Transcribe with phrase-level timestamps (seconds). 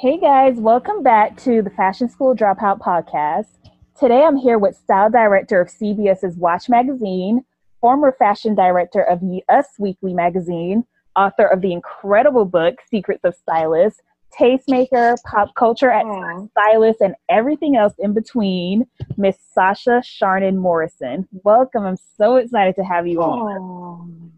[0.00, 3.48] Hey guys, welcome back to the Fashion School Dropout podcast.
[3.98, 7.44] Today I'm here with style director of CBS's Watch magazine,
[7.80, 10.84] former fashion director of Us Weekly magazine,
[11.16, 14.00] author of the incredible book Secrets of Stylist,
[14.38, 16.06] tastemaker, pop culture at
[16.52, 18.86] stylist, and everything else in between,
[19.16, 21.26] Miss Sasha Charnin Morrison.
[21.42, 21.84] Welcome.
[21.84, 24.32] I'm so excited to have you on.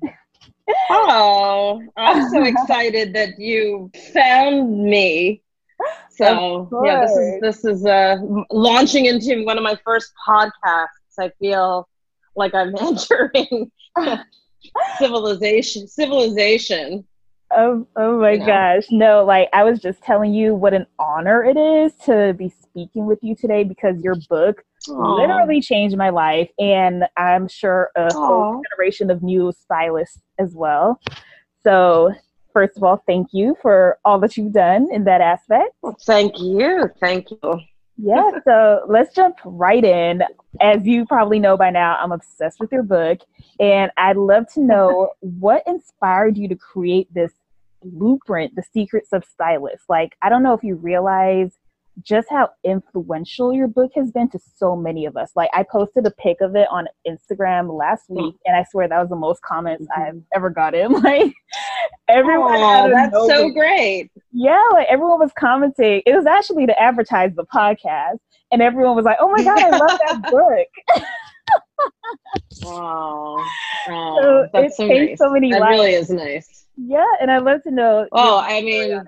[0.89, 5.43] oh, I'm so excited that you found me.
[6.11, 8.19] So yeah, this is this is uh,
[8.51, 11.17] launching into one of my first podcasts.
[11.19, 11.89] I feel
[12.37, 13.71] like I'm entering
[14.99, 15.89] civilization.
[15.89, 17.07] Civilization.
[17.57, 18.47] Oh, oh my you know?
[18.47, 18.87] gosh.
[18.91, 23.07] No, like I was just telling you what an honor it is to be speaking
[23.07, 25.17] with you today because your book Aww.
[25.17, 28.13] literally changed my life and I'm sure a Aww.
[28.13, 31.01] whole generation of new stylists as well.
[31.65, 32.13] So
[32.53, 35.75] first of all, thank you for all that you've done in that aspect.
[35.83, 36.91] Well, thank you.
[37.01, 37.61] Thank you.
[37.97, 40.23] yeah, so let's jump right in.
[40.61, 43.21] As you probably know by now, I'm obsessed with your book,
[43.59, 47.33] and I'd love to know what inspired you to create this
[47.83, 49.87] blueprint, The Secrets of Stylists.
[49.89, 51.53] Like, I don't know if you realize
[52.03, 55.33] just how influential your book has been to so many of us.
[55.35, 58.17] Like I posted a pic of it on Instagram last hmm.
[58.17, 60.03] week, and I swear that was the most comments mm-hmm.
[60.03, 61.01] I've ever gotten.
[61.11, 61.33] Like
[62.09, 64.11] everyone, oh, that's so great.
[64.33, 66.03] Yeah, like everyone was commenting.
[66.05, 68.19] It was actually to advertise the podcast,
[68.53, 71.05] and everyone was like, "Oh my god, I love that book."
[72.63, 73.37] wow,
[73.89, 75.19] oh, so that's so nice.
[75.19, 76.67] So many that really is nice.
[76.77, 78.07] Yeah, and I'd love to know.
[78.13, 79.03] Oh, I mean,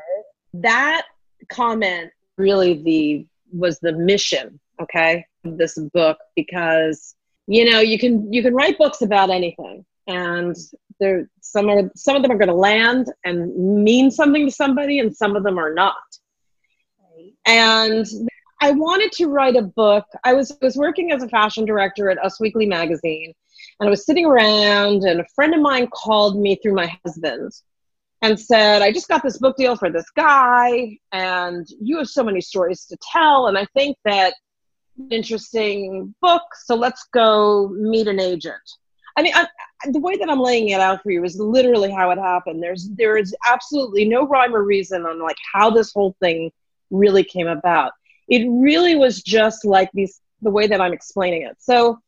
[0.55, 1.03] that
[1.51, 2.11] comment
[2.43, 7.15] really the was the mission okay this book because
[7.47, 10.57] you know you can you can write books about anything and
[11.01, 14.99] there some are some of them are going to land and mean something to somebody
[14.99, 15.95] and some of them are not.
[17.47, 18.07] And
[18.61, 20.05] i wanted to write a book.
[20.25, 23.33] I was was working as a fashion director at us weekly magazine
[23.81, 27.53] and i was sitting around and a friend of mine called me through my husband
[28.23, 32.23] and said, I just got this book deal for this guy, and you have so
[32.23, 33.49] many stories to tell.
[33.49, 34.35] And I think that
[35.11, 38.63] interesting book, so let's go meet an agent.
[39.17, 39.47] I mean, I,
[39.91, 42.63] the way that I'm laying it out for you is literally how it happened.
[42.63, 46.51] There's there is absolutely no rhyme or reason on like how this whole thing
[46.91, 47.93] really came about.
[48.29, 51.57] It really was just like these the way that I'm explaining it.
[51.59, 51.99] So,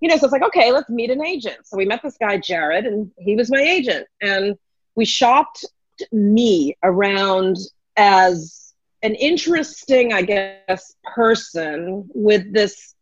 [0.00, 1.58] you know, so it's like, okay, let's meet an agent.
[1.64, 4.56] So we met this guy Jared, and he was my agent, and
[5.00, 5.64] we shopped
[6.12, 7.56] me around
[7.96, 12.94] as an interesting, I guess, person with this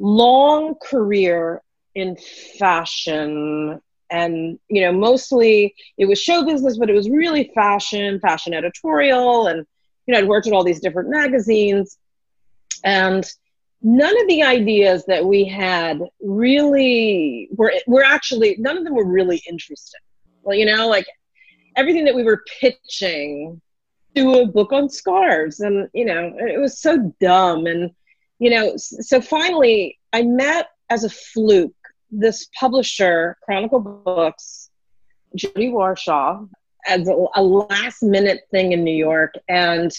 [0.00, 1.62] long career
[1.94, 2.16] in
[2.58, 3.80] fashion.
[4.10, 9.46] And you know mostly it was show business but it was really fashion fashion editorial.
[9.46, 9.64] And
[10.06, 11.98] you know i'd worked at all these different magazines.
[12.82, 13.24] And
[13.80, 19.06] none of the ideas that we had really were were actually none of them were
[19.06, 20.00] really interesting
[20.42, 21.06] well, you know, like
[21.76, 23.60] everything that we were pitching
[24.14, 27.66] to a book on scarves, and you know, it was so dumb.
[27.66, 27.90] And
[28.38, 31.74] you know, so finally, I met as a fluke
[32.10, 34.70] this publisher, Chronicle Books,
[35.34, 36.46] judy Warshaw,
[36.86, 39.90] as a, a last minute thing in New York, and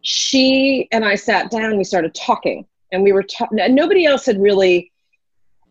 [0.00, 1.76] she and I sat down.
[1.76, 3.58] We started talking, and we were talking.
[3.74, 4.92] Nobody else had really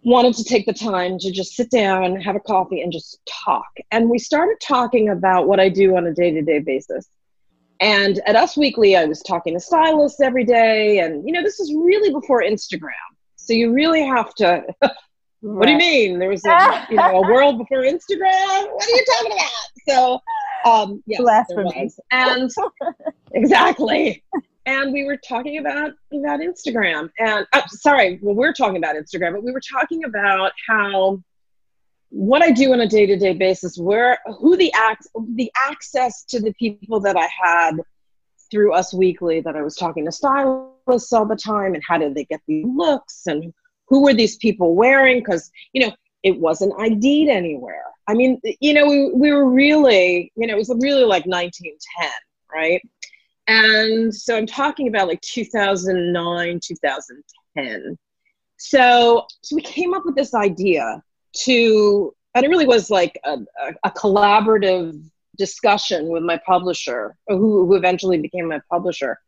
[0.04, 3.70] wanted to take the time to just sit down, have a coffee, and just talk.
[3.92, 7.08] And we started talking about what I do on a day to day basis.
[7.80, 11.00] And at Us Weekly, I was talking to stylists every day.
[11.00, 12.92] And, you know, this is really before Instagram.
[13.36, 14.64] So you really have to.
[15.42, 16.20] what do you mean?
[16.20, 18.68] There was a, you know, a world before Instagram?
[18.72, 19.62] What are you talking about?
[19.88, 20.20] So,
[20.70, 22.00] um, yes, was.
[22.12, 22.52] And
[23.34, 24.24] exactly
[24.66, 27.10] and we were talking about about Instagram.
[27.20, 31.22] And uh, sorry, well, we're talking about Instagram, but we were talking about how
[32.10, 36.24] what I do on a day to day basis, where who the act the access
[36.26, 37.78] to the people that I had
[38.50, 42.16] through Us Weekly that I was talking to stylists all the time, and how did
[42.16, 43.54] they get these looks, and
[43.88, 45.20] who were these people wearing?
[45.20, 45.94] Because you know
[46.24, 47.84] it wasn't ID'd anywhere.
[48.08, 52.10] I mean, you know, we, we were really, you know, it was really like 1910,
[52.54, 52.82] right?
[53.52, 57.98] And so I'm talking about like 2009, 2010.
[58.56, 61.04] So, so we came up with this idea
[61.44, 65.04] to, and it really was like a, a, a collaborative
[65.38, 69.20] discussion with my publisher, who, who eventually became my publisher,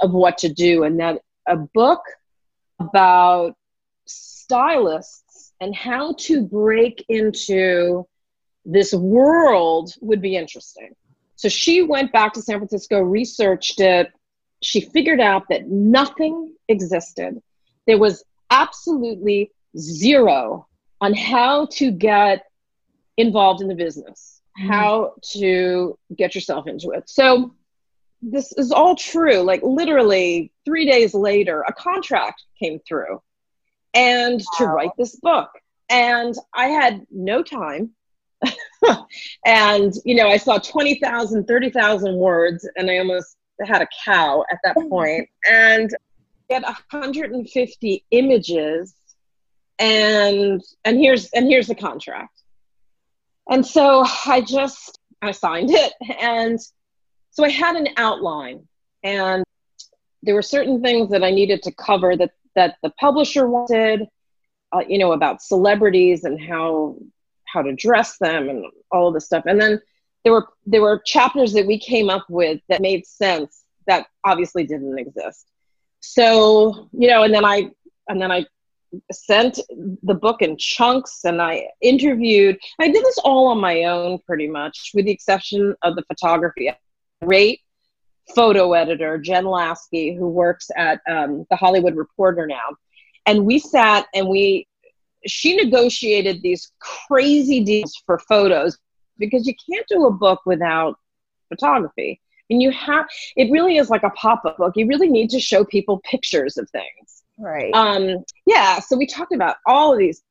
[0.00, 0.84] of what to do.
[0.84, 2.00] And that a book
[2.80, 3.54] about
[4.06, 8.06] stylists and how to break into
[8.64, 10.94] this world would be interesting.
[11.38, 14.12] So she went back to San Francisco, researched it.
[14.60, 17.40] She figured out that nothing existed.
[17.86, 20.66] There was absolutely zero
[21.00, 22.44] on how to get
[23.16, 24.68] involved in the business, mm-hmm.
[24.68, 27.08] how to get yourself into it.
[27.08, 27.54] So
[28.20, 29.38] this is all true.
[29.42, 33.22] Like literally three days later, a contract came through
[33.94, 34.58] and wow.
[34.58, 35.50] to write this book.
[35.88, 37.90] And I had no time.
[39.46, 44.58] and, you know, I saw 20,000, 30,000 words and I almost had a cow at
[44.64, 45.28] that point.
[45.50, 45.90] And
[46.48, 48.94] get 150 images
[49.78, 52.42] and and here's and here's the contract
[53.48, 56.58] and so i just i signed it and
[57.30, 58.66] so i had an outline
[59.04, 59.44] and
[60.22, 64.06] there were certain things that i needed to cover that that the publisher wanted
[64.72, 66.96] uh, you know about celebrities and how
[67.52, 69.80] how to dress them and all of this stuff and then
[70.24, 74.64] there were there were chapters that we came up with that made sense that obviously
[74.64, 75.46] didn't exist
[76.00, 77.70] so you know and then i
[78.08, 78.44] and then i
[79.12, 79.60] sent
[80.02, 82.58] the book in chunks and I interviewed.
[82.78, 86.70] I did this all on my own pretty much, with the exception of the photography.
[87.22, 87.60] Great
[88.34, 92.76] photo editor, Jen Lasky, who works at um, the Hollywood Reporter now.
[93.26, 94.66] And we sat and we,
[95.26, 98.78] she negotiated these crazy deals for photos
[99.18, 100.98] because you can't do a book without
[101.48, 102.20] photography.
[102.50, 103.06] And you have,
[103.36, 104.72] it really is like a pop up book.
[104.76, 107.72] You really need to show people pictures of things Right.
[107.72, 110.22] Um, yeah, so we talked about all of these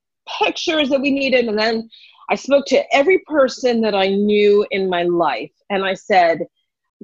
[0.42, 1.90] pictures that we needed, and then
[2.30, 6.46] I spoke to every person that I knew in my life, and I said,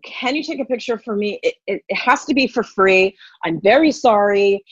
[0.03, 1.39] Can you take a picture for me?
[1.41, 3.15] It, it, it has to be for free.
[3.45, 4.63] I'm very sorry.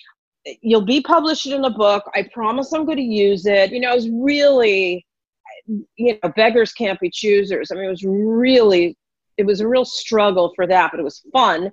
[0.61, 2.03] You'll be published in a book.
[2.15, 3.71] I promise I'm going to use it.
[3.71, 5.05] You know, it was really,
[5.95, 7.71] you know, beggars can't be choosers.
[7.71, 8.97] I mean, it was really,
[9.37, 11.71] it was a real struggle for that, but it was fun.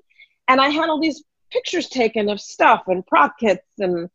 [0.49, 4.11] And I had all these pictures taken of stuff and prop kits and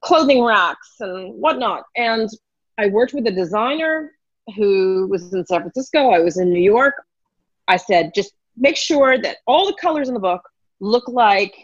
[0.00, 1.84] clothing racks and whatnot.
[1.96, 2.30] And
[2.78, 4.12] I worked with a designer
[4.56, 6.10] who was in San Francisco.
[6.10, 6.94] I was in New York.
[7.68, 10.42] I said, just make sure that all the colors in the book
[10.80, 11.54] look like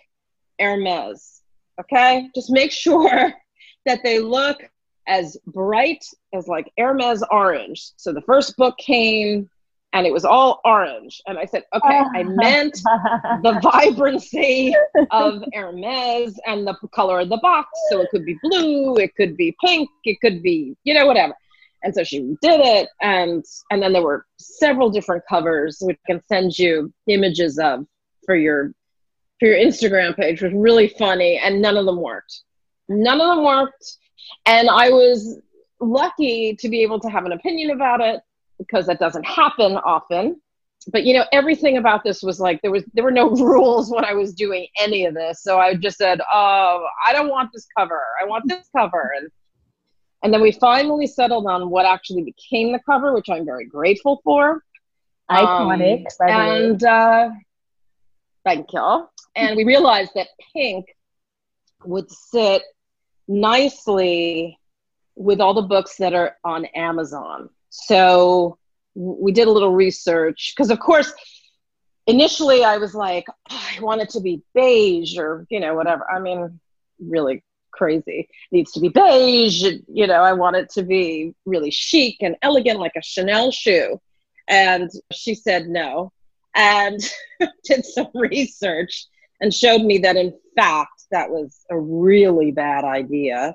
[0.61, 1.38] Hermes.
[1.81, 2.29] Okay?
[2.35, 3.33] Just make sure
[3.87, 4.59] that they look
[5.07, 6.05] as bright
[6.35, 7.91] as like Hermes orange.
[7.97, 9.49] So the first book came
[9.95, 11.23] and it was all orange.
[11.27, 12.75] And I said, okay, I meant
[13.43, 14.75] the vibrancy
[15.11, 17.71] of Hermes and the color of the box.
[17.91, 21.35] So it could be blue, it could be pink, it could be, you know, whatever.
[21.83, 22.89] And so she did it.
[23.01, 27.87] And, and then there were several different covers, which I can send you images of
[28.27, 28.73] for your,
[29.39, 31.39] for your Instagram page, was really funny.
[31.39, 32.43] And none of them worked.
[32.89, 33.97] None of them worked.
[34.47, 35.41] And I was
[35.81, 38.21] lucky to be able to have an opinion about it
[38.59, 40.41] because that doesn't happen often
[40.93, 44.05] but you know everything about this was like there was there were no rules when
[44.05, 47.67] i was doing any of this so i just said oh i don't want this
[47.77, 49.29] cover i want this cover and
[50.23, 54.21] and then we finally settled on what actually became the cover which i'm very grateful
[54.25, 54.63] for
[55.31, 57.31] iconic um, and uh,
[58.45, 60.87] thank you and we realized that pink
[61.85, 62.63] would sit
[63.27, 64.59] nicely
[65.15, 68.59] with all the books that are on amazon so
[68.99, 71.13] we did a little research because, of course,
[72.07, 76.05] initially I was like, oh, I want it to be beige or, you know, whatever.
[76.11, 76.59] I mean,
[76.99, 78.29] really crazy.
[78.29, 79.63] It needs to be beige.
[79.87, 84.01] You know, I want it to be really chic and elegant, like a Chanel shoe.
[84.49, 86.13] And she said no
[86.55, 87.01] and
[87.65, 89.07] did some research
[89.41, 93.55] and showed me that, in fact, that was a really bad idea.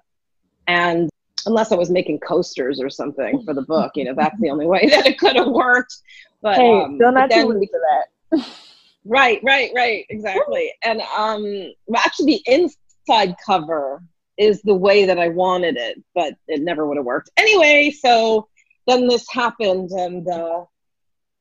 [0.67, 1.09] And
[1.45, 3.91] unless I was making coasters or something for the book.
[3.95, 5.95] You know, that's the only way that it could have worked.
[6.41, 8.47] But hey, um, still not too late for that.
[9.05, 10.73] right, right, right, exactly.
[10.83, 12.69] And um, actually, the
[13.07, 14.03] inside cover
[14.37, 17.91] is the way that I wanted it, but it never would have worked anyway.
[17.91, 18.47] So
[18.87, 20.65] then this happened, and uh,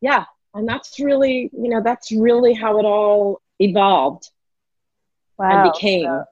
[0.01, 4.31] yeah, and that's really, you know, that's really how it all evolved
[5.39, 5.65] wow.
[5.65, 6.07] and became.
[6.07, 6.25] So-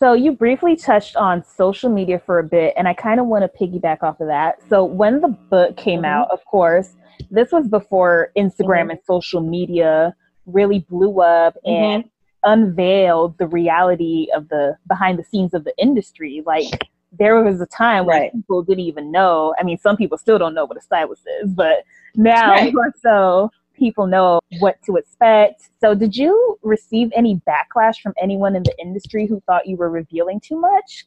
[0.00, 3.44] so you briefly touched on social media for a bit, and I kind of want
[3.44, 4.58] to piggyback off of that.
[4.70, 6.06] So when the book came mm-hmm.
[6.06, 6.94] out, of course,
[7.30, 8.90] this was before Instagram mm-hmm.
[8.92, 10.14] and social media
[10.46, 11.70] really blew up mm-hmm.
[11.70, 12.04] and
[12.44, 16.42] unveiled the reality of the behind the scenes of the industry.
[16.46, 18.32] Like there was a time right.
[18.32, 19.54] people didn't even know.
[19.58, 22.72] I mean, some people still don't know what a stylist is, but now right.
[23.02, 25.70] so people know what to expect.
[25.80, 29.90] So, did you receive any backlash from anyone in the industry who thought you were
[29.90, 31.06] revealing too much?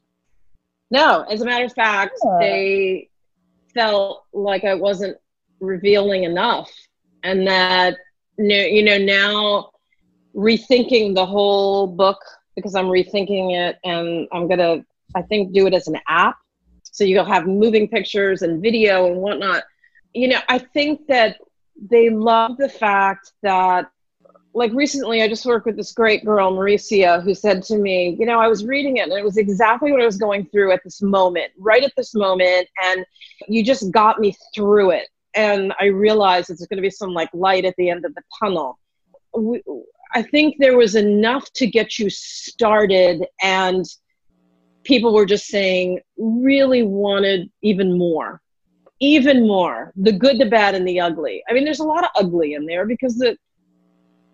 [0.91, 2.37] No, as a matter of fact, yeah.
[2.41, 3.09] they
[3.73, 5.17] felt like I wasn't
[5.61, 6.69] revealing enough.
[7.23, 7.97] and that
[8.37, 9.69] you know now
[10.35, 12.19] rethinking the whole book
[12.55, 14.83] because I'm rethinking it and I'm gonna
[15.15, 16.35] I think do it as an app
[16.93, 19.63] so you'll have moving pictures and video and whatnot.
[20.13, 21.37] You know, I think that
[21.89, 23.89] they love the fact that
[24.53, 28.25] like recently i just worked with this great girl mauricia who said to me you
[28.25, 30.83] know i was reading it and it was exactly what i was going through at
[30.83, 33.05] this moment right at this moment and
[33.47, 35.07] you just got me through it.
[35.35, 38.21] And i realized it's going to be some like light at the end of the
[38.39, 38.79] tunnel.
[40.15, 43.83] I think there was enough to get you started and
[44.83, 48.42] people were just saying really wanted even more
[49.03, 51.43] even more the good the bad and the ugly.
[51.49, 53.37] I mean there's a lot of ugly in there because the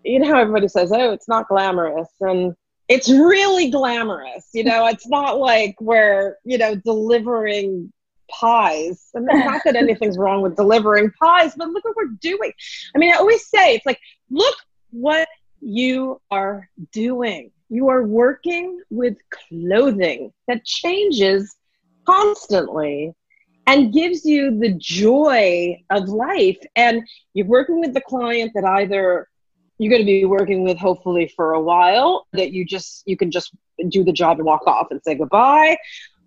[0.04, 2.54] you know everybody says oh it's not glamorous and
[2.88, 4.86] it's really glamorous you know?
[4.86, 7.92] It's not like we're you know delivering
[8.30, 9.08] pies.
[9.14, 12.52] And not that anything's wrong with delivering pies but look what we're doing.
[12.94, 14.00] I mean i always say it's like
[14.30, 14.56] look
[14.90, 15.28] what
[15.60, 17.50] you are doing.
[17.68, 21.54] You are working with clothing that changes
[22.06, 23.14] constantly
[23.70, 26.58] and gives you the joy of life.
[26.74, 29.28] And you're working with the client that either
[29.78, 33.30] you're going to be working with hopefully for a while that you just you can
[33.30, 33.54] just
[33.88, 35.76] do the job and walk off and say goodbye.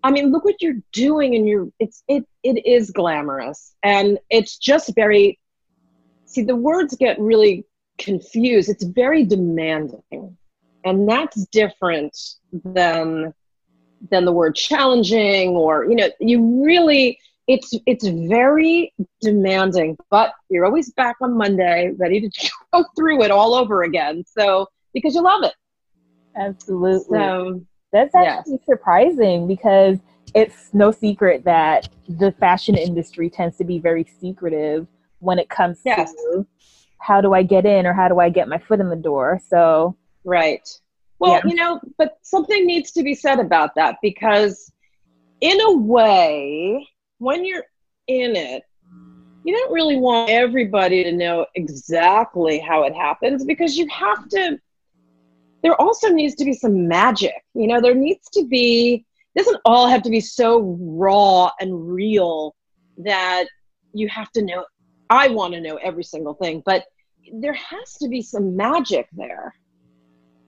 [0.03, 3.75] I mean look what you're doing and you're it's it it is glamorous.
[3.83, 5.37] And it's just very
[6.25, 7.65] see the words get really
[7.97, 8.69] confused.
[8.69, 10.37] It's very demanding.
[10.85, 12.17] And that's different
[12.53, 13.33] than
[14.09, 20.65] than the word challenging or you know you really it's it's very demanding but you're
[20.65, 25.21] always back on monday ready to go through it all over again so because you
[25.21, 25.53] love it
[26.35, 28.65] absolutely so, that's actually yes.
[28.65, 29.99] surprising because
[30.33, 34.87] it's no secret that the fashion industry tends to be very secretive
[35.19, 36.11] when it comes yes.
[36.11, 36.45] to
[36.99, 39.39] how do i get in or how do i get my foot in the door
[39.47, 40.67] so right
[41.19, 41.41] well yeah.
[41.45, 44.71] you know but something needs to be said about that because
[45.41, 46.87] in a way
[47.23, 47.65] when you're
[48.07, 48.63] in it,
[49.45, 54.57] you don't really want everybody to know exactly how it happens because you have to
[55.61, 57.41] there also needs to be some magic.
[57.53, 62.55] You know there needs to be doesn't all have to be so raw and real
[62.97, 63.45] that
[63.93, 64.65] you have to know
[65.09, 66.85] i want to know every single thing but
[67.33, 69.55] there has to be some magic there.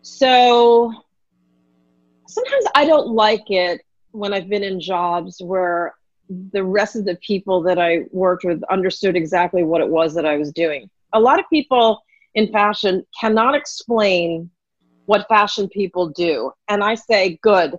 [0.03, 0.93] So
[2.27, 5.95] sometimes i don't like it when i've been in jobs where
[6.29, 10.25] the rest of the people that I worked with understood exactly what it was that
[10.25, 10.89] I was doing.
[11.13, 12.01] A lot of people
[12.33, 14.49] in fashion cannot explain
[15.05, 16.51] what fashion people do.
[16.67, 17.75] And I say, good.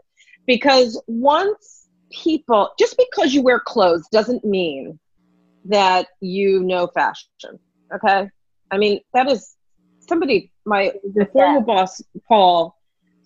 [0.46, 4.98] Because once people, just because you wear clothes doesn't mean
[5.64, 7.58] that you know fashion.
[7.92, 8.30] Okay.
[8.70, 9.56] I mean, that is
[9.98, 12.76] somebody, my the former boss, Paul,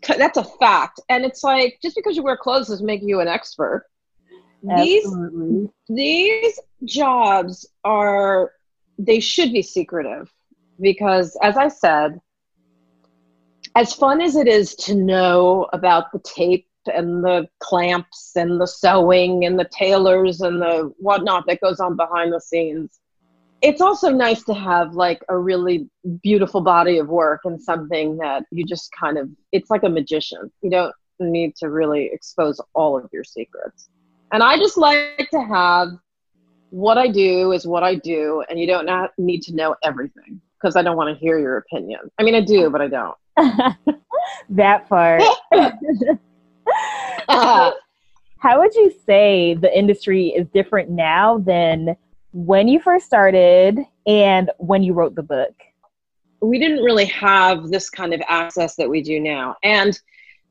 [0.07, 1.01] that's a fact.
[1.11, 3.87] And it's like, just because you wear clothes doesn't make you an expert
[4.63, 5.07] these
[5.89, 8.53] these jobs are
[8.99, 10.31] they should be secretive
[10.81, 12.21] because as i said
[13.77, 18.67] as fun as it is to know about the tape and the clamps and the
[18.67, 23.01] sewing and the tailors and the whatnot that goes on behind the scenes
[23.63, 25.89] it's also nice to have like a really
[26.23, 30.51] beautiful body of work and something that you just kind of it's like a magician.
[30.63, 33.91] You don't need to really expose all of your secrets
[34.33, 35.89] and I just like to have
[36.71, 40.41] what I do is what I do, and you don't not need to know everything
[40.61, 42.01] because I don't want to hear your opinion.
[42.19, 43.17] I mean, I do, but I don't.
[44.51, 45.23] that part.
[47.29, 47.73] uh,
[48.41, 51.95] How would you say the industry is different now than
[52.33, 55.53] when you first started and when you wrote the book?
[56.41, 59.57] We didn't really have this kind of access that we do now.
[59.63, 60.01] And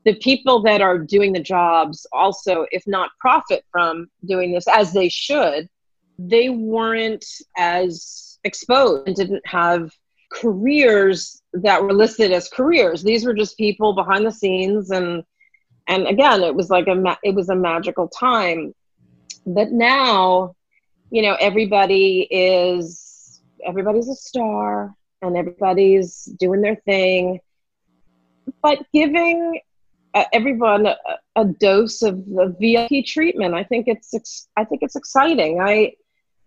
[0.04, 4.92] the people that are doing the jobs also, if not profit from doing this as
[4.92, 5.68] they should,
[6.18, 7.24] they weren't
[7.56, 9.92] as exposed and didn't have
[10.32, 13.02] careers that were listed as careers.
[13.02, 15.22] These were just people behind the scenes and
[15.88, 18.74] and again, it was like a ma- it was a magical time.
[19.44, 20.54] But now,
[21.10, 27.40] you know, everybody is everybody's a star and everybody's doing their thing.
[28.62, 29.60] But giving
[30.14, 30.96] uh, everyone a,
[31.36, 33.54] a, dose of the VIP treatment.
[33.54, 35.60] I think it's I think it's exciting.
[35.60, 35.92] I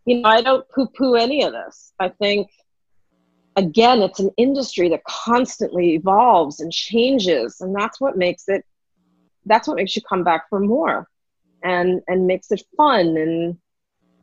[0.06, 1.94] you know I don't poo poo any of this.
[2.00, 2.50] I think
[3.56, 8.66] again it's an industry that constantly evolves and changes, and that's what makes it
[9.46, 11.08] that's what makes you come back for more,
[11.64, 13.58] and and makes it fun and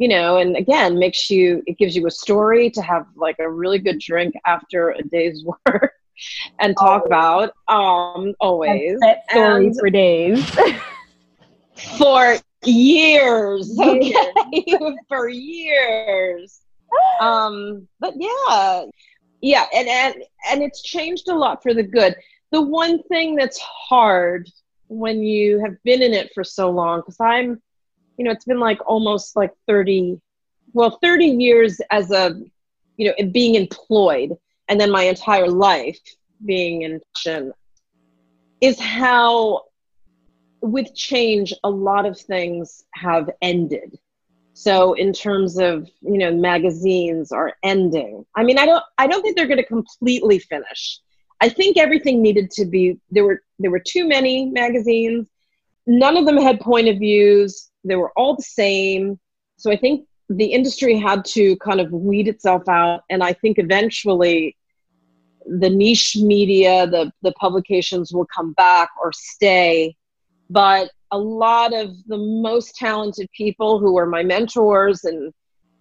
[0.01, 3.51] you know, and again, makes you, it gives you a story to have like a
[3.51, 5.93] really good drink after a day's work
[6.59, 8.99] and talk about, um, always.
[9.01, 10.59] That story and for days.
[11.99, 14.33] for years, okay?
[15.09, 16.61] for years.
[17.21, 18.85] Um, but yeah,
[19.41, 20.15] yeah, and, and,
[20.51, 22.17] and it's changed a lot for the good.
[22.51, 24.51] The one thing that's hard
[24.89, 27.63] when you have been in it for so long, because I'm,
[28.17, 30.21] you know, it's been like almost like 30,
[30.73, 32.41] well, 30 years as a,
[32.97, 34.37] you know, being employed,
[34.71, 35.99] and then my entire life
[36.47, 37.53] being in fashion,
[38.63, 39.65] is how
[40.63, 43.99] with change, a lot of things have ended.
[44.55, 48.25] So in terms of you know magazines are ending.
[48.35, 51.01] I mean, I don't I don't think they're going to completely finish.
[51.43, 55.29] I think everything needed to be there were there were too many magazines.
[55.87, 59.19] None of them had point of views they were all the same.
[59.57, 63.03] So I think the industry had to kind of weed itself out.
[63.11, 64.57] And I think eventually
[65.47, 69.97] the niche media, the, the publications will come back or stay.
[70.49, 75.33] But a lot of the most talented people who are my mentors and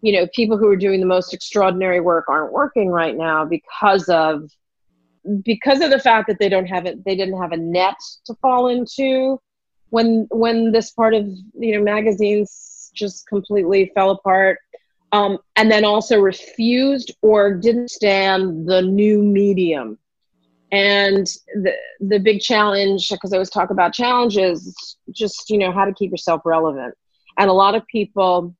[0.02, 4.08] you know people who are doing the most extraordinary work aren't working right now because
[4.10, 4.50] of
[5.44, 8.34] because of the fact that they don't have it they didn't have a net to
[8.36, 9.40] fall into
[9.90, 14.60] when when this part of you know magazines just completely fell apart
[15.12, 19.98] um, and then also refused or didn't stand the new medium.
[20.72, 21.26] And
[21.56, 25.94] the the big challenge because i always talk about challenges just you know how to
[25.94, 26.94] keep yourself relevant.
[27.40, 28.56] And a lot of people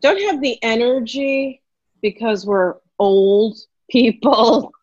[0.00, 1.60] don't have the energy
[2.00, 3.58] because we're old
[3.90, 4.72] people.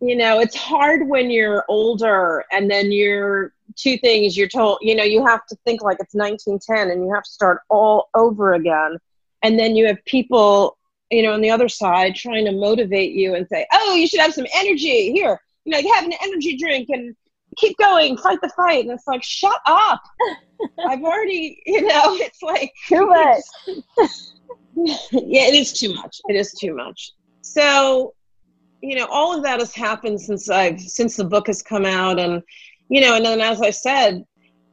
[0.00, 4.96] You know it's hard when you're older and then you're two things you're told you
[4.96, 8.54] know you have to think like it's 1910 and you have to start all over
[8.54, 8.98] again
[9.42, 10.78] and then you have people
[11.10, 14.20] you know on the other side trying to motivate you and say oh you should
[14.20, 15.12] have some energy.
[15.12, 17.14] Here you know like have an energy drink and
[17.56, 18.84] keep going fight the fight.
[18.84, 20.02] And it's like shut up.
[20.86, 23.42] I've already you know it's like too much.
[24.74, 26.22] Yeah it is too much.
[26.28, 27.12] It is too much.
[27.42, 28.14] So
[28.80, 32.18] you know all of that has happened since i've since the book has come out.
[32.18, 32.42] And
[32.88, 34.24] you know, and then as I said,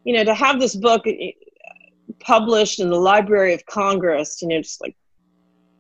[0.03, 1.03] you know, to have this book
[2.19, 4.95] published in the Library of Congress, you know, just like,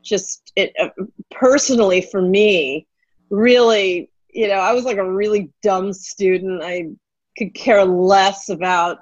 [0.03, 0.89] just it uh,
[1.31, 2.87] personally for me,
[3.29, 6.61] really, you know, I was like a really dumb student.
[6.63, 6.89] I
[7.37, 8.99] could care less about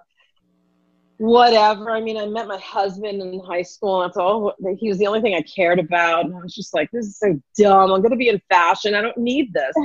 [1.17, 1.91] whatever.
[1.91, 4.53] I mean, I met my husband in high school, and that's all.
[4.77, 6.25] He was the only thing I cared about.
[6.25, 7.91] And I was just like, this is so dumb.
[7.91, 8.93] I'm going to be in fashion.
[8.93, 9.75] I don't need this.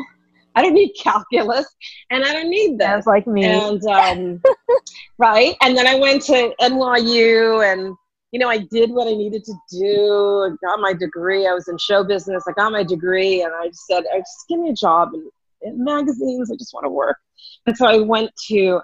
[0.54, 1.66] I don't need calculus
[2.10, 2.86] and I don't need this.
[2.86, 3.44] Sounds like me.
[3.44, 4.42] And um,
[5.18, 5.56] right.
[5.62, 7.96] And then I went to NYU and
[8.32, 10.50] you know, I did what I needed to do.
[10.50, 11.46] I got my degree.
[11.46, 12.44] I was in show business.
[12.48, 15.30] I got my degree and I just said, oh, just give me a job in,
[15.60, 16.50] in magazines.
[16.50, 17.18] I just want to work.
[17.66, 18.80] And so I went to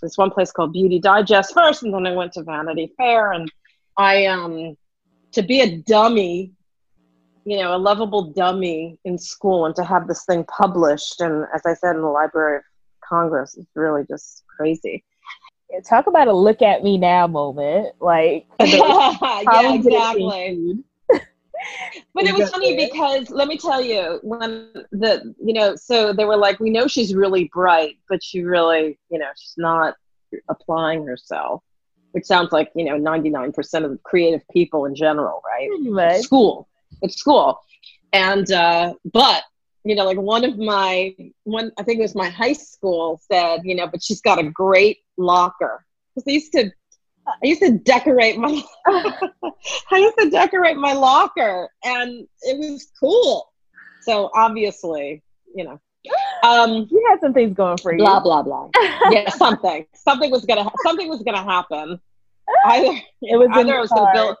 [0.00, 3.32] this one place called Beauty Digest first, and then I went to Vanity Fair.
[3.32, 3.50] And
[3.96, 4.76] I, um,
[5.32, 6.52] to be a dummy
[7.44, 11.62] you know, a lovable dummy in school and to have this thing published and as
[11.66, 12.62] I said in the Library of
[13.06, 15.04] Congress is really just crazy.
[15.70, 17.94] Yeah, talk about a look at me now moment.
[18.00, 20.78] Like yeah, exactly.
[21.10, 26.24] but it was funny because let me tell you, when the you know, so they
[26.24, 29.96] were like, We know she's really bright, but she really, you know, she's not
[30.48, 31.62] applying herself.
[32.12, 35.68] Which sounds like, you know, ninety nine percent of creative people in general, right?
[35.90, 36.22] right.
[36.22, 36.68] School
[37.02, 37.60] at school.
[38.12, 39.42] And, uh, but,
[39.84, 43.60] you know, like one of my, one, I think it was my high school said,
[43.64, 45.84] you know, but she's got a great locker.
[46.14, 46.70] Because I used to,
[47.26, 53.50] I used to decorate my, I used to decorate my locker and it was cool.
[54.02, 55.22] So obviously,
[55.54, 55.80] you know,
[56.42, 57.98] um, you had some things going for you.
[57.98, 58.68] Blah blah blah.
[59.10, 59.86] yeah, something.
[59.94, 60.70] Something was gonna.
[60.84, 61.98] Something was gonna happen.
[62.66, 64.36] Either it was either I was gonna build.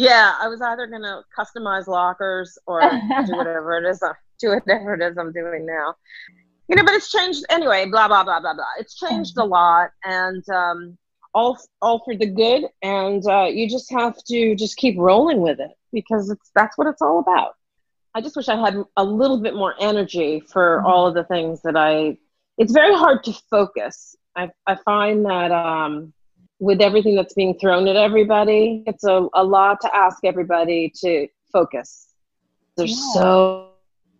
[0.00, 2.80] Yeah, I was either gonna customize lockers or
[3.26, 4.02] do whatever it is.
[4.02, 5.94] Uh, do whatever it is I'm doing now.
[6.68, 7.84] You know, but it's changed anyway.
[7.84, 8.64] Blah blah blah blah blah.
[8.78, 10.96] It's changed a lot, and um,
[11.34, 12.64] all all for the good.
[12.80, 16.86] And uh, you just have to just keep rolling with it because it's that's what
[16.86, 17.56] it's all about.
[18.14, 20.86] I just wish I had a little bit more energy for mm-hmm.
[20.86, 22.16] all of the things that I.
[22.56, 24.16] It's very hard to focus.
[24.34, 26.14] I I find that um,
[26.60, 31.26] with everything that's being thrown at everybody, it's a, a lot to ask everybody to
[31.52, 32.08] focus.
[32.76, 33.12] There's yeah.
[33.14, 33.70] so,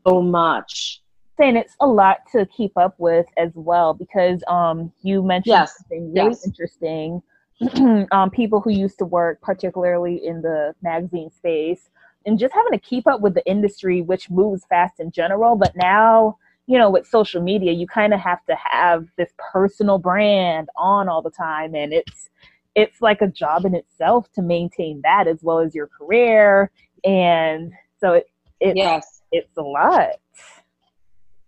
[0.07, 1.03] so much.
[1.38, 5.76] And it's a lot to keep up with as well because um, you mentioned yes.
[5.79, 6.46] something really yes.
[6.46, 7.22] interesting
[8.12, 11.90] um, people who used to work, particularly in the magazine space,
[12.26, 15.57] and just having to keep up with the industry, which moves fast in general.
[15.57, 16.38] But now,
[16.70, 21.09] you know, with social media, you kind of have to have this personal brand on
[21.09, 22.30] all the time, and it's
[22.76, 26.70] it's like a job in itself to maintain that as well as your career.
[27.04, 28.30] And so it,
[28.61, 30.11] it yes, it's a lot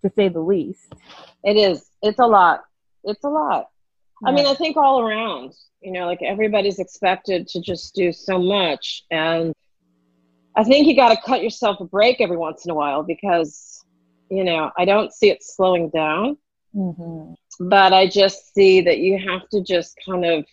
[0.03, 0.93] to say the least.
[1.45, 1.89] It is.
[2.03, 2.65] It's a lot.
[3.05, 3.69] It's a lot.
[4.23, 4.31] Yeah.
[4.31, 8.41] I mean, I think all around, you know, like everybody's expected to just do so
[8.41, 9.05] much.
[9.13, 9.55] And
[10.57, 13.72] I think you got to cut yourself a break every once in a while because,
[14.33, 16.39] you know, I don't see it slowing down.
[16.75, 17.35] Mm-hmm.
[17.69, 20.47] But I just see that you have to just kind of,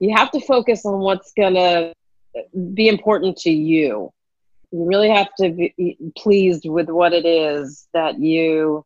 [0.00, 1.94] you have to focus on what's going to
[2.74, 4.12] be important to you.
[4.72, 8.84] You really have to be pleased with what it is that you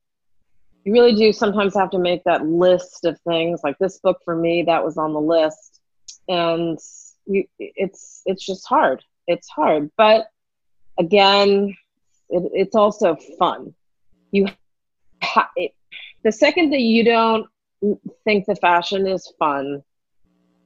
[0.84, 3.60] you really do sometimes have to make that list of things.
[3.62, 5.80] Like this book for me that was on the list.
[6.28, 6.78] And
[7.26, 9.02] you it's it's just hard.
[9.26, 9.90] It's hard.
[9.96, 10.26] But
[10.98, 11.76] again
[12.28, 13.74] it, it's also fun
[14.32, 14.48] you
[15.22, 15.72] ha- it,
[16.24, 17.46] the second that you don't
[18.24, 19.82] think the fashion is fun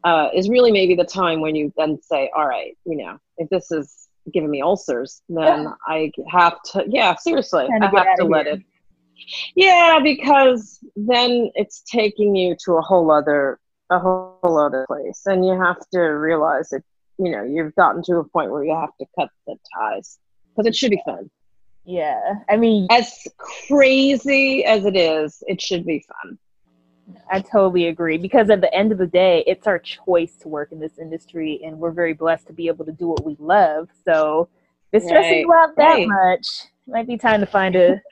[0.04, 3.48] uh, is really maybe the time when you then say all right you know if
[3.50, 5.72] this is giving me ulcers, then yeah.
[5.86, 8.62] I have to, yeah, seriously, I have to let it.
[9.54, 13.58] Yeah, because then it's taking you to a whole other,
[13.90, 16.82] a whole other place, and you have to realize that
[17.18, 20.18] you know you've gotten to a point where you have to cut the ties
[20.50, 21.30] because it should be fun.
[21.86, 26.36] Yeah, I mean, as crazy as it is, it should be fun.
[27.30, 30.72] I totally agree because at the end of the day, it's our choice to work
[30.72, 33.88] in this industry, and we're very blessed to be able to do what we love.
[34.04, 34.48] So,
[34.90, 35.40] if it's stressing right.
[35.40, 36.08] you out that right.
[36.08, 36.48] much,
[36.88, 38.02] it might be time to find a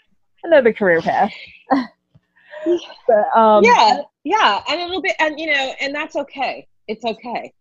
[0.44, 1.32] another career path.
[1.70, 6.68] but, um, yeah, yeah, and a little bit, and you know, and that's okay.
[6.86, 7.52] It's okay.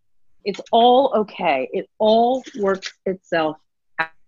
[0.45, 1.69] It's all okay.
[1.73, 3.57] It all works itself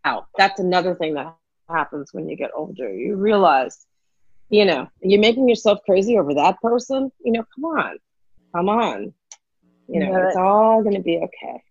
[0.03, 0.27] out.
[0.35, 1.35] That's another thing that
[1.69, 2.93] happens when you get older.
[2.93, 3.85] You realize
[4.49, 7.97] you know, you're making yourself crazy over that person, you know, come on,
[8.55, 9.13] come on.
[9.87, 11.61] You know, it's all going to be okay.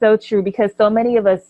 [0.00, 1.42] So true because so many of us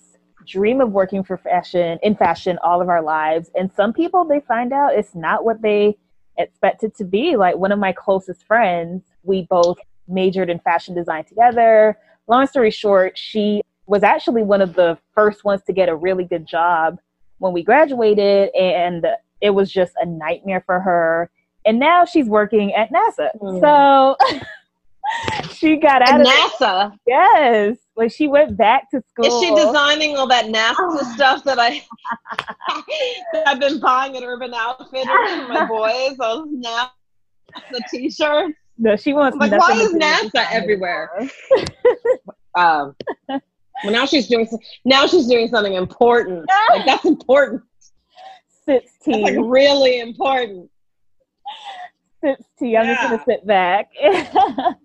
[0.46, 4.40] dream of working for fashion in fashion all of our lives and some people they
[4.40, 5.94] find out it's not what they
[6.38, 11.22] expected to be like one of my closest friends we both majored in fashion design
[11.24, 15.94] together long story short she was actually one of the first ones to get a
[15.94, 16.98] really good job
[17.40, 19.07] when we graduated and
[19.40, 21.31] it was just a nightmare for her.
[21.66, 23.31] And now she's working at NASA.
[23.40, 23.61] Mm.
[23.61, 24.16] So
[25.55, 26.92] she got out at of NASA.
[26.92, 27.00] It.
[27.07, 27.76] Yes.
[27.96, 29.26] Like she went back to school.
[29.26, 31.83] Is she designing all that NASA stuff that I
[33.33, 36.16] that I've been buying at Urban Outfitters for my boys?
[36.18, 36.90] Those NASA
[37.90, 38.55] t-shirts.
[38.79, 39.37] No, she wants.
[39.37, 41.11] Like, why is NASA everywhere?
[42.55, 42.94] um,
[43.84, 44.48] well, now she's doing.
[44.84, 46.46] Now she's doing something important.
[46.70, 47.62] Like that's important
[49.02, 49.12] tea.
[49.12, 50.70] That's like really important.
[52.58, 52.76] Tea.
[52.76, 52.94] I'm yeah.
[52.94, 53.88] just gonna sit back.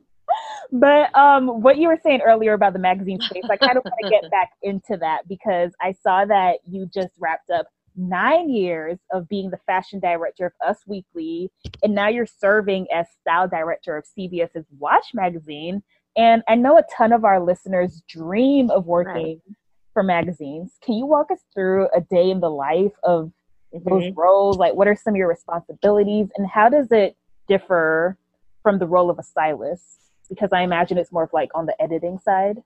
[0.72, 3.96] but um, what you were saying earlier about the magazine space, I kind of want
[4.02, 8.98] to get back into that because I saw that you just wrapped up nine years
[9.12, 11.52] of being the fashion director of Us Weekly,
[11.84, 15.84] and now you're serving as style director of CBS's Watch magazine.
[16.18, 19.56] And I know a ton of our listeners dream of working right.
[19.94, 20.72] for magazines.
[20.82, 23.32] Can you walk us through a day in the life of
[23.74, 23.90] mm-hmm.
[23.90, 24.58] those roles?
[24.58, 28.18] Like, what are some of your responsibilities, and how does it differ
[28.64, 30.02] from the role of a stylist?
[30.30, 32.64] Because I imagine it's more of like on the editing side.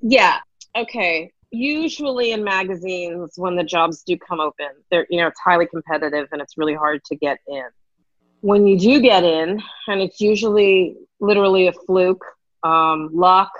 [0.00, 0.38] Yeah.
[0.76, 1.32] Okay.
[1.50, 6.28] Usually in magazines, when the jobs do come open, they're you know it's highly competitive
[6.32, 7.64] and it's really hard to get in.
[8.40, 12.24] When you do get in, and it's usually literally a fluke,
[12.62, 13.50] um, luck.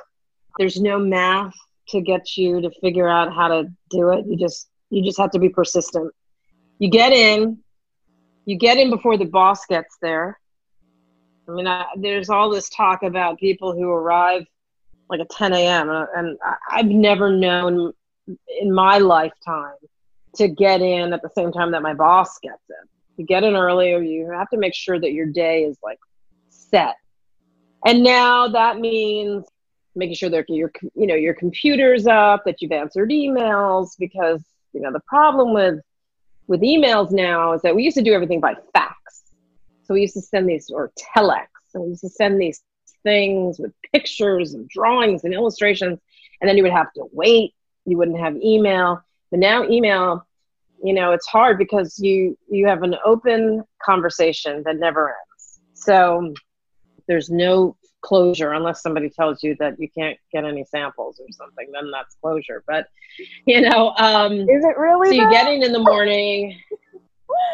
[0.59, 1.55] There's no math
[1.89, 4.27] to get you to figure out how to do it.
[4.27, 6.13] You just you just have to be persistent
[6.83, 7.59] you get in,
[8.45, 10.37] you get in before the boss gets there.
[11.49, 14.43] I mean, I, there's all this talk about people who arrive
[15.09, 15.91] like at 10 a.m.
[15.91, 16.37] Uh, and
[16.69, 17.93] I've never known
[18.61, 19.77] in my lifetime
[20.35, 22.89] to get in at the same time that my boss gets in.
[23.17, 26.01] You get in earlier, you have to make sure that your day is like
[26.49, 26.97] set.
[27.85, 29.45] And now that means
[29.95, 34.43] making sure that your you know your computer's up, that you've answered emails because
[34.73, 35.81] you know the problem with
[36.47, 39.23] with emails now is that we used to do everything by fax.
[39.85, 42.63] So we used to send these, or telex, and we used to send these
[43.03, 45.99] things with pictures and drawings and illustrations,
[46.41, 47.55] and then you would have to wait.
[47.85, 49.03] You wouldn't have email.
[49.31, 50.27] But now email,
[50.85, 55.61] you know, it's hard because you you have an open conversation that never ends.
[55.75, 56.35] So
[57.07, 61.69] there's no closure unless somebody tells you that you can't get any samples or something
[61.73, 62.63] then that's closure.
[62.67, 62.89] But
[63.47, 66.59] you know um is it really so you get in in the morning.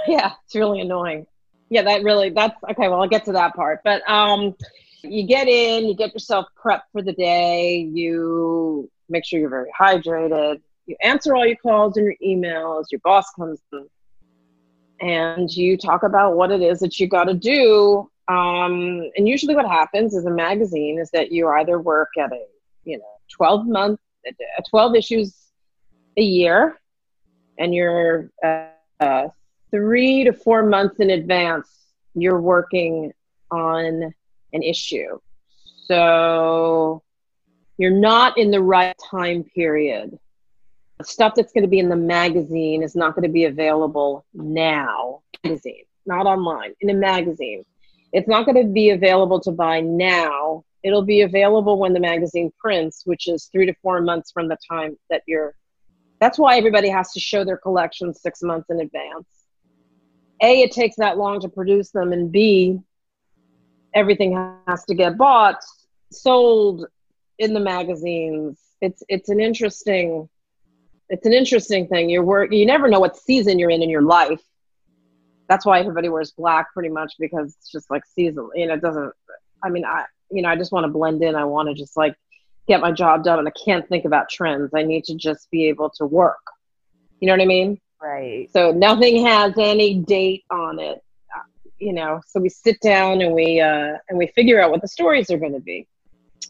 [0.06, 1.26] Yeah it's really annoying.
[1.70, 3.80] Yeah that really that's okay well i'll get to that part.
[3.84, 4.54] But um
[5.02, 9.70] you get in you get yourself prepped for the day you make sure you're very
[9.78, 13.86] hydrated you answer all your calls and your emails your boss comes in
[15.00, 19.54] and you talk about what it is that you got to do um, and usually
[19.54, 22.44] what happens is a magazine is that you either work at a
[22.84, 24.00] you know 12 month
[24.68, 25.34] 12 issues
[26.16, 26.78] a year
[27.58, 28.66] and you're uh,
[29.00, 29.28] uh,
[29.70, 31.68] three to four months in advance
[32.14, 33.12] you're working
[33.50, 34.14] on
[34.52, 35.18] an issue.
[35.86, 37.02] So
[37.78, 40.18] you're not in the right time period.
[40.98, 44.26] The stuff that's going to be in the magazine is not going to be available
[44.34, 45.22] now.
[45.44, 47.64] Magazine not online in a magazine
[48.12, 50.64] it's not going to be available to buy now.
[50.82, 54.56] It'll be available when the magazine prints, which is three to four months from the
[54.70, 55.54] time that you're.
[56.20, 59.26] That's why everybody has to show their collections six months in advance.
[60.40, 62.78] A, it takes that long to produce them, and B,
[63.94, 64.32] everything
[64.66, 65.62] has to get bought,
[66.10, 66.86] sold
[67.38, 68.58] in the magazines.
[68.80, 70.28] It's it's an interesting
[71.08, 72.08] it's an interesting thing.
[72.08, 74.40] You're work you never know what season you're in in your life
[75.48, 78.50] that's why everybody wears black pretty much because it's just like seasonal.
[78.54, 79.12] You know, it doesn't.
[79.62, 81.34] I mean, I you know, I just want to blend in.
[81.34, 82.14] I want to just like
[82.66, 84.70] get my job done, and I can't think about trends.
[84.74, 86.38] I need to just be able to work.
[87.20, 87.80] You know what I mean?
[88.00, 88.48] Right.
[88.52, 91.02] So nothing has any date on it.
[91.78, 94.88] You know, so we sit down and we uh, and we figure out what the
[94.88, 95.86] stories are going to be.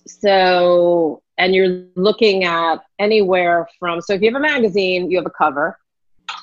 [0.07, 5.27] So, and you're looking at anywhere from so if you have a magazine, you have
[5.27, 5.79] a cover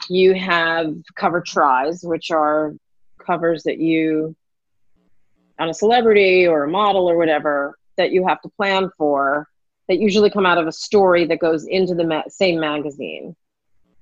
[0.10, 2.74] you have cover tries, which are
[3.26, 4.36] covers that you,
[5.60, 9.48] on a celebrity or a model or whatever, that you have to plan for
[9.88, 13.36] that usually come out of a story that goes into the ma- same magazine.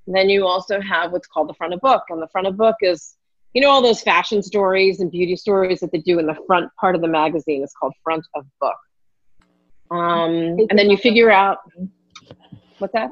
[0.08, 2.04] And then you also have what's called the front of book.
[2.10, 3.16] And the front of book is,
[3.54, 6.72] you know, all those fashion stories and beauty stories that they do in the front
[6.80, 8.78] part of the magazine is called front of book.
[9.92, 11.60] Um, and then you figure out
[12.80, 13.12] what's that?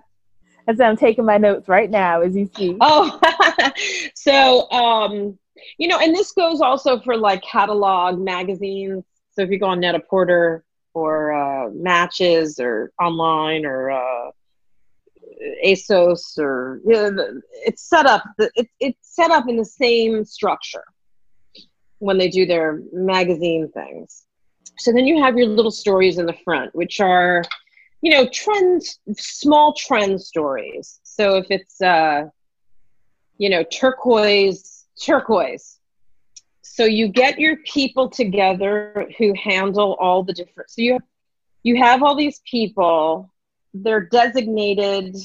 [0.68, 2.78] As I'm taking my notes right now, as you see.
[2.82, 3.20] Oh,
[4.16, 5.38] so um,
[5.78, 9.04] you know, and this goes also for like catalog magazines.
[9.32, 14.32] So if you go on Net-a-Porter or uh, Matches or online or uh,
[15.66, 18.24] ASOS or you know, it's set up.
[18.38, 20.84] It, it's set up in the same structure
[22.00, 24.26] when they do their magazine things.
[24.78, 27.44] So then you have your little stories in the front, which are
[28.02, 31.00] you know, trends, small trend stories.
[31.04, 32.24] So if it's, uh,
[33.38, 35.80] you know, turquoise, turquoise.
[36.62, 40.70] So you get your people together who handle all the different.
[40.70, 41.00] So you
[41.64, 43.32] you have all these people.
[43.74, 45.16] They're designated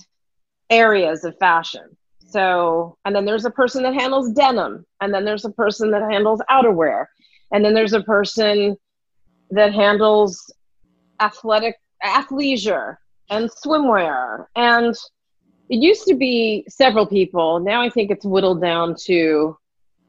[0.69, 1.97] areas of fashion.
[2.29, 6.03] So, and then there's a person that handles denim, and then there's a person that
[6.11, 7.07] handles outerwear,
[7.53, 8.77] and then there's a person
[9.51, 10.53] that handles
[11.21, 12.97] athletic athleisure
[13.31, 14.47] and swimwear.
[14.57, 14.95] And
[15.69, 17.61] it used to be several people.
[17.61, 19.57] Now i think it's whittled down to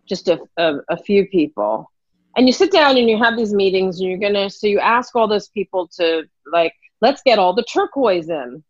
[0.07, 1.91] just a, a, a, few people.
[2.37, 5.15] And you sit down and you have these meetings and you're gonna so you ask
[5.15, 8.63] all those people to like let's get all the turquoise in.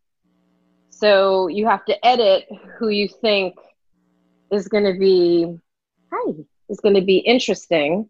[0.90, 3.56] So you have to edit who you think
[4.52, 5.58] is going to be
[6.12, 6.34] hi
[6.70, 8.10] is going to be interesting.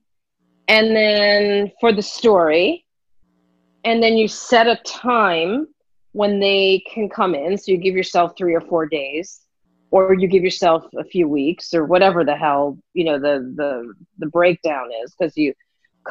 [0.67, 2.86] And then for the story
[3.88, 5.52] and then you set a time
[6.12, 7.58] when they can come in.
[7.58, 9.28] So you give yourself three or four days,
[9.91, 13.93] or you give yourself a few weeks, or whatever the hell you know the the
[14.21, 15.54] the breakdown is, because you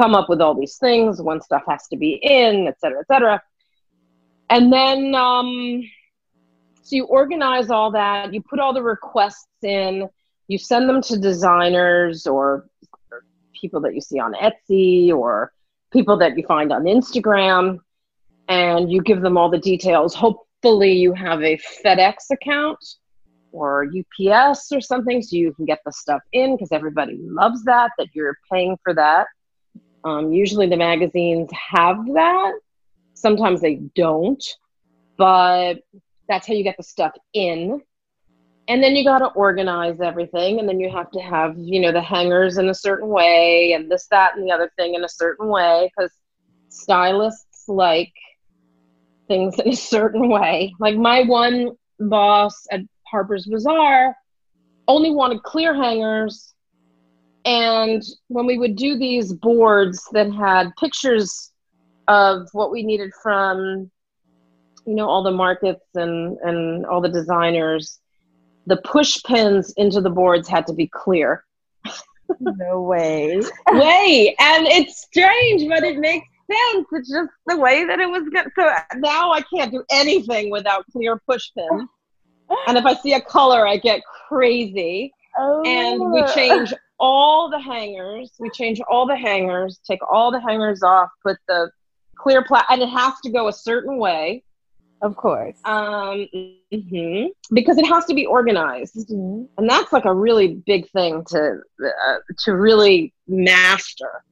[0.00, 3.08] come up with all these things when stuff has to be in, et cetera, et
[3.12, 3.42] cetera.
[4.48, 5.82] And then um,
[6.82, 8.32] so you organize all that.
[8.32, 10.08] You put all the requests in.
[10.48, 12.68] You send them to designers or,
[13.10, 13.24] or
[13.60, 15.52] people that you see on Etsy or
[15.92, 17.78] people that you find on Instagram
[18.48, 20.14] and you give them all the details.
[20.14, 22.78] Hopefully, you have a FedEx account
[23.52, 27.90] or UPS or something so you can get the stuff in because everybody loves that,
[27.98, 29.26] that you're paying for that.
[30.04, 32.52] Um, usually, the magazines have that.
[33.14, 34.44] Sometimes they don't,
[35.16, 35.78] but
[36.28, 37.80] that's how you get the stuff in
[38.68, 41.92] and then you got to organize everything and then you have to have you know
[41.92, 45.08] the hangers in a certain way and this that and the other thing in a
[45.08, 46.10] certain way because
[46.68, 48.12] stylists like
[49.28, 50.74] things in a certain way.
[50.78, 54.14] Like my one boss at harper's bazaar
[54.88, 56.54] only wanted clear hangers
[57.44, 61.52] and when we would do these boards that had pictures
[62.08, 63.90] of what we needed from
[64.86, 68.00] you know all the markets and and all the designers
[68.66, 71.44] the push pins into the boards had to be clear.
[72.40, 73.40] No way.
[73.72, 74.34] Way.
[74.40, 76.86] And it's strange but it makes sense.
[76.92, 80.84] It's just the way that it was good so now i can't do anything without
[80.92, 81.88] clear push pins.
[82.68, 85.12] And if i see a color i get crazy.
[85.38, 85.62] Oh.
[85.64, 88.32] and we change all the hangers.
[88.38, 91.70] We change all the hangers take all the hangers off put the
[92.16, 94.42] clear plat and it has to go a certain way
[95.06, 95.56] of course.
[95.64, 96.26] Um,
[96.72, 97.26] mm-hmm.
[97.52, 99.44] Because it has to be organized, mm-hmm.
[99.56, 104.24] and that's like a really big thing to uh, to really master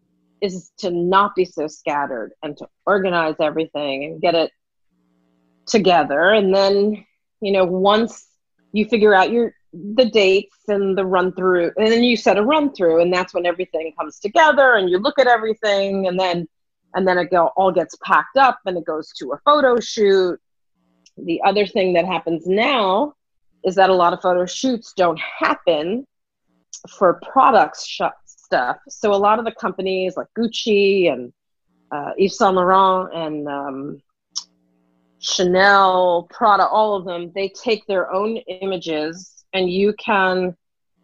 [0.42, 4.50] is to not be so scattered and to organize everything and get it
[5.66, 6.32] together.
[6.32, 7.06] And then,
[7.40, 8.26] you know, once
[8.72, 12.42] you figure out your the dates and the run through, and then you set a
[12.42, 16.48] run through, and that's when everything comes together, and you look at everything, and then
[16.94, 20.40] and then it all gets packed up and it goes to a photo shoot
[21.16, 23.14] the other thing that happens now
[23.64, 26.06] is that a lot of photo shoots don't happen
[26.88, 28.76] for products sh- stuff.
[28.88, 31.32] So a lot of the companies like Gucci and
[31.90, 34.02] uh, Yves Saint Laurent and um,
[35.20, 40.54] Chanel, Prada, all of them, they take their own images and you can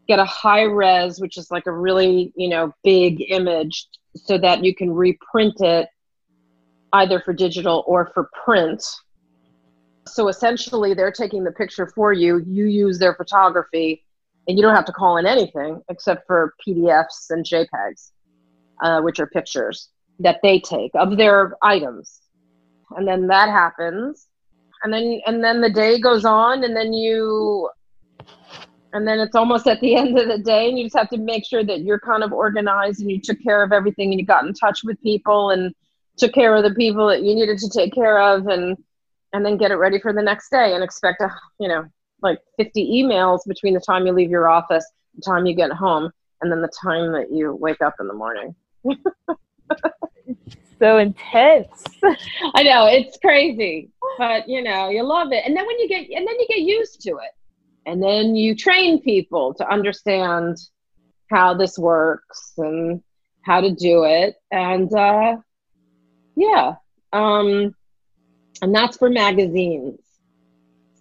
[0.07, 4.65] get a high res, which is like a really, you know, big image so that
[4.65, 5.89] you can reprint it
[6.93, 8.85] either for digital or for print
[10.07, 12.39] so essentially, they're taking the picture for you.
[12.47, 14.05] You use their photography,
[14.49, 18.13] and you don't have to call in anything except for PDFs and JPEGs,
[18.83, 22.21] uh, which are pictures that they take of their items.
[22.97, 24.27] And then that happens,
[24.83, 27.69] and then and then the day goes on, and then you,
[28.93, 31.19] and then it's almost at the end of the day, and you just have to
[31.19, 34.27] make sure that you're kind of organized and you took care of everything, and you
[34.27, 35.75] got in touch with people and
[36.17, 38.77] took care of the people that you needed to take care of, and
[39.33, 41.85] and then get it ready for the next day and expect a you know
[42.23, 46.11] like 50 emails between the time you leave your office the time you get home
[46.41, 48.55] and then the time that you wake up in the morning.
[50.79, 51.85] So intense.
[52.55, 53.91] I know it's crazy
[54.21, 55.45] but you know you love it.
[55.47, 57.33] And then when you get and then you get used to it.
[57.87, 60.59] And then you train people to understand
[61.31, 63.03] how this works and
[63.43, 64.37] how to do it.
[64.53, 65.37] And uh
[66.37, 66.75] yeah
[67.13, 67.75] um
[68.63, 69.99] and that's for magazines.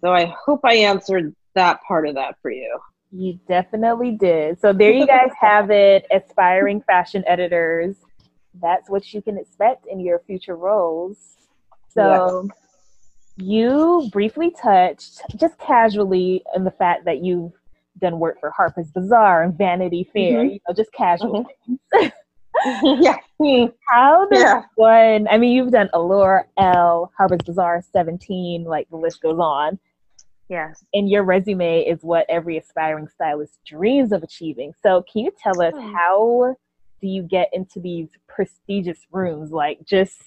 [0.02, 2.80] So I hope I answered that part of that for you.
[3.12, 4.60] You definitely did.
[4.62, 7.98] So there you guys have it, aspiring fashion editors.
[8.62, 11.38] That's what you can expect in your future roles.
[11.90, 12.48] So
[13.38, 13.48] yes.
[13.48, 17.54] you briefly touched just casually on the fact that you've
[18.00, 20.54] done work for Harper's Bazaar and Vanity Fair, mm-hmm.
[20.54, 22.08] you know, just casual mm-hmm.
[23.02, 23.18] yeah.
[23.90, 24.64] How does yeah.
[24.76, 29.80] one, I mean, you've done Allure, Elle, Harper's Bazaar, 17, like the list goes on.
[30.50, 30.84] Yes.
[30.94, 34.74] And your resume is what every aspiring stylist dreams of achieving.
[34.82, 35.94] So, can you tell us hmm.
[35.94, 36.56] how
[37.02, 39.52] do you get into these prestigious rooms?
[39.52, 40.22] Like, just,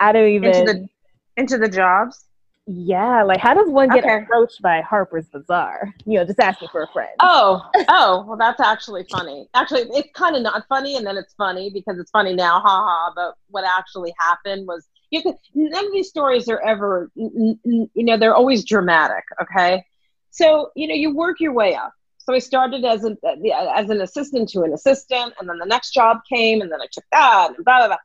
[0.00, 0.54] I don't even.
[0.54, 0.88] Into the,
[1.36, 2.25] into the jobs?
[2.68, 4.24] Yeah, like how does one get okay.
[4.24, 5.94] approached by Harper's Bazaar?
[6.04, 7.12] You know, just asking for a friend.
[7.20, 9.48] Oh, oh, well, that's actually funny.
[9.54, 13.12] Actually, it's kind of not funny, and then it's funny because it's funny now, haha.
[13.14, 18.16] But what actually happened was, you can, none of these stories are ever, you know,
[18.16, 19.22] they're always dramatic.
[19.40, 19.84] Okay,
[20.32, 21.92] so you know, you work your way up.
[22.18, 25.58] So I started as an uh, uh, as an assistant to an assistant, and then
[25.58, 27.96] the next job came, and then I took that, and blah blah blah.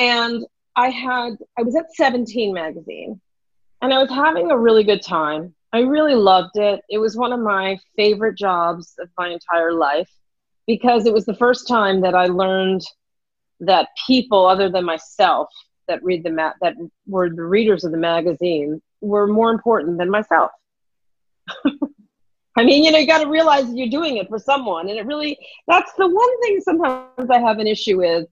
[0.00, 3.20] And I had I was at 17 magazine
[3.82, 5.54] and I was having a really good time.
[5.72, 6.80] I really loved it.
[6.88, 10.08] It was one of my favorite jobs of my entire life
[10.66, 12.82] because it was the first time that I learned
[13.60, 15.48] that people other than myself
[15.88, 16.74] that read the ma- that
[17.06, 20.52] were the readers of the magazine were more important than myself.
[22.56, 25.06] I mean, you know, you got to realize you're doing it for someone, and it
[25.06, 28.28] really that's the one thing sometimes I have an issue with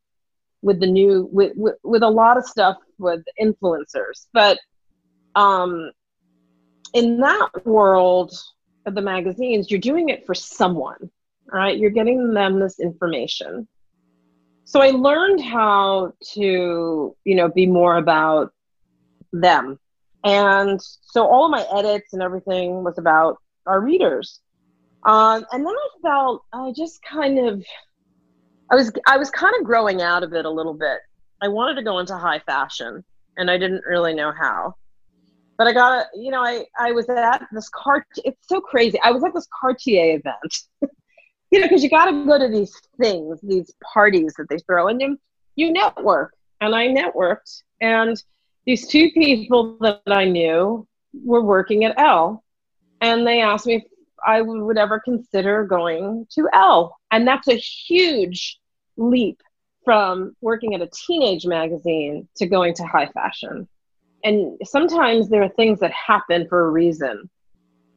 [0.63, 4.59] with the new with with, with a lot of stuff with influencers, but
[5.35, 5.91] um,
[6.95, 8.33] in that world
[8.87, 11.11] of the magazines, you're doing it for someone,
[11.47, 11.79] right?
[11.79, 13.69] You're getting them this information.
[14.65, 18.53] So I learned how to, you know, be more about
[19.33, 19.79] them.
[20.25, 24.41] And so all of my edits and everything was about our readers.
[25.07, 27.65] Um, and then I felt I just kind of,
[28.71, 30.99] I was, I was kind of growing out of it a little bit.
[31.41, 33.03] I wanted to go into high fashion,
[33.39, 34.75] and I didn't really know how
[35.61, 38.07] but I got you know, I, I was at this cart.
[38.25, 38.99] It's so crazy.
[39.05, 40.63] I was at this Cartier event,
[41.51, 44.89] you know, because you got to go to these things, these parties that they throw,
[44.89, 45.19] and you,
[45.57, 46.33] you network.
[46.63, 47.63] and I networked.
[47.79, 48.17] And
[48.65, 52.43] these two people that I knew were working at Elle,
[53.03, 53.83] And they asked me if
[54.27, 58.59] I would ever consider going to Elle, And that's a huge
[58.97, 59.43] leap
[59.85, 63.69] from working at a teenage magazine to going to high fashion.
[64.25, 67.29] And sometimes there are things that happen for a reason.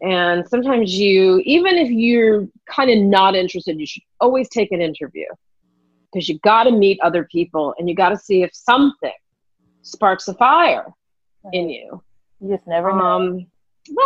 [0.01, 4.82] And sometimes you, even if you're kind of not interested, you should always take an
[4.82, 5.26] interview
[6.11, 9.13] because you got to meet other people and you got to see if something
[9.82, 10.88] sparks a fire
[11.53, 12.01] in you.
[12.41, 13.01] You just never know.
[13.01, 13.47] Um,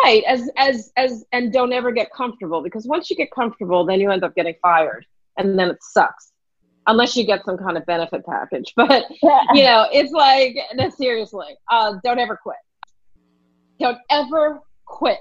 [0.03, 0.23] right.
[0.27, 4.11] As, as, as, and don't ever get comfortable because once you get comfortable, then you
[4.11, 5.05] end up getting fired
[5.37, 6.31] and then it sucks
[6.87, 8.73] unless you get some kind of benefit package.
[8.75, 9.05] But
[9.53, 12.57] you know, it's like no, seriously, uh, don't ever quit.
[13.79, 15.17] Don't ever quit.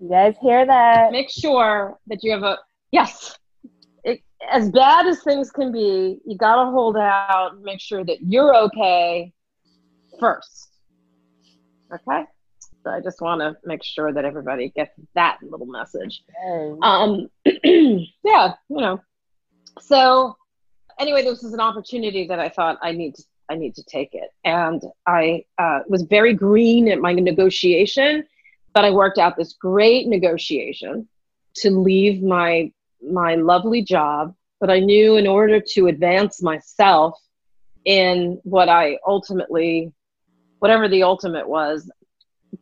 [0.00, 1.12] You guys hear that?
[1.12, 2.58] Make sure that you have a
[2.92, 3.38] yes.
[4.04, 7.60] It, as bad as things can be, you gotta hold out.
[7.62, 9.32] Make sure that you're okay
[10.18, 10.68] first.
[11.92, 12.24] Okay.
[12.84, 16.22] So I just want to make sure that everybody gets that little message.
[16.82, 19.00] Um, yeah, you know,
[19.80, 20.36] so
[20.98, 24.10] anyway, this was an opportunity that I thought I need to I need to take
[24.12, 28.24] it, and I uh, was very green at my negotiation,
[28.74, 31.08] but I worked out this great negotiation
[31.56, 32.70] to leave my
[33.02, 34.34] my lovely job.
[34.60, 37.18] But I knew in order to advance myself
[37.84, 39.92] in what I ultimately,
[40.58, 41.90] whatever the ultimate was,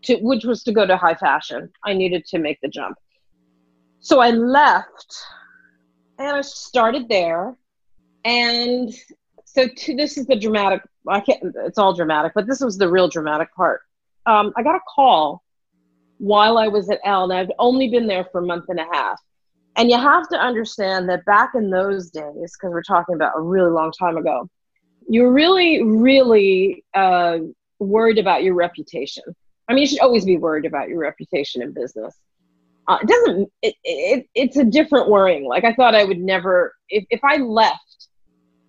[0.03, 2.97] to, which was to go to high fashion, I needed to make the jump.
[3.99, 5.17] So I left
[6.19, 7.57] and I started there.
[8.25, 8.93] And
[9.45, 10.83] so to, this is the dramatic.
[11.09, 11.55] I can't.
[11.65, 13.83] It's all dramatic, but this was the real dramatic part.
[14.27, 15.43] Um, I got a call
[16.19, 18.87] while I was at Elle, and I've only been there for a month and a
[18.93, 19.21] half.
[19.77, 23.41] And you have to understand that back in those days, because we're talking about a
[23.41, 24.49] really long time ago,
[25.09, 27.39] you're really, really uh,
[27.79, 29.23] worried about your reputation.
[29.69, 32.19] I mean, you should always be worried about your reputation in business
[32.89, 35.45] uh, it doesn't it, it, it's a different worrying.
[35.45, 38.09] Like i thought i would never if, if i left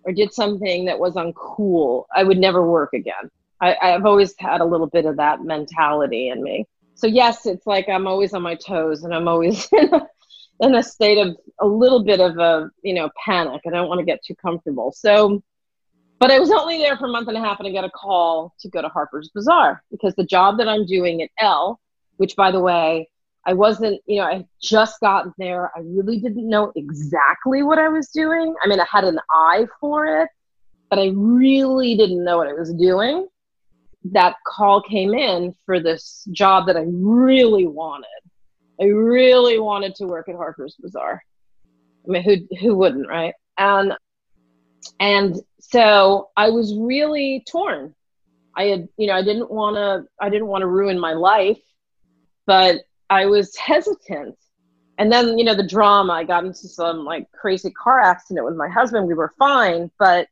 [0.04, 3.30] or did something that was uncool i would never work again.
[3.60, 6.66] I, i've always had a little bit of that mentality in me.
[6.94, 10.06] So yes it's like i'm always on my toes and i'm always in a,
[10.60, 13.62] in a state of a little bit of a you know panic.
[13.66, 14.92] I don't want to get too comfortable.
[14.92, 15.42] So
[16.18, 17.90] but I was only there for a month and a half and I got a
[17.90, 21.78] call to go to Harper's Bazaar because the job that I'm doing at Elle,
[22.16, 23.08] which by the way,
[23.46, 25.70] I wasn't, you know, I just gotten there.
[25.76, 28.54] I really didn't know exactly what I was doing.
[28.62, 30.28] I mean, I had an eye for it,
[30.90, 33.26] but I really didn't know what I was doing.
[34.12, 38.06] That call came in for this job that I really wanted.
[38.80, 41.22] I really wanted to work at Harper's Bazaar.
[42.06, 43.34] I mean, who who wouldn't, right?
[43.56, 43.94] And
[45.00, 47.94] and so I was really torn.
[48.56, 51.60] I had, you know, I didn't want to, I didn't want to ruin my life,
[52.46, 52.80] but
[53.10, 54.36] I was hesitant.
[54.98, 58.56] And then, you know, the drama, I got into some like crazy car accident with
[58.56, 59.06] my husband.
[59.06, 60.28] We were fine, but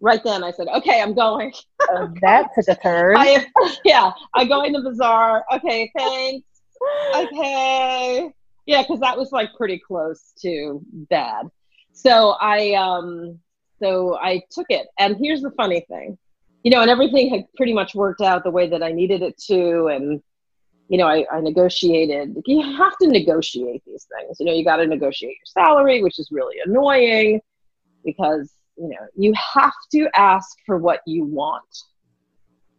[0.00, 1.52] right then I said, okay, I'm going.
[1.90, 3.16] Oh, that took a turn.
[3.16, 3.46] I,
[3.84, 5.44] yeah, I go in the bazaar.
[5.52, 6.46] Okay, thanks.
[7.16, 8.30] Okay.
[8.66, 11.50] Yeah, because that was like pretty close to bad.
[11.92, 13.38] So I, um,
[13.80, 14.86] so I took it.
[14.98, 16.16] And here's the funny thing,
[16.62, 19.36] you know, and everything had pretty much worked out the way that I needed it
[19.46, 19.88] to.
[19.88, 20.22] And
[20.94, 22.36] you know, I, I negotiated.
[22.46, 24.36] You have to negotiate these things.
[24.38, 27.40] You know, you got to negotiate your salary, which is really annoying
[28.04, 31.64] because, you know, you have to ask for what you want.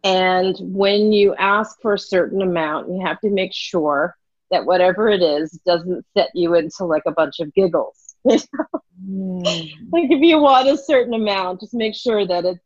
[0.06, 4.16] And when you ask for a certain amount, you have to make sure
[4.50, 8.16] that whatever it is doesn't set you into like a bunch of giggles.
[8.26, 9.44] mm.
[9.92, 12.62] Like if you want a certain amount, just make sure that it's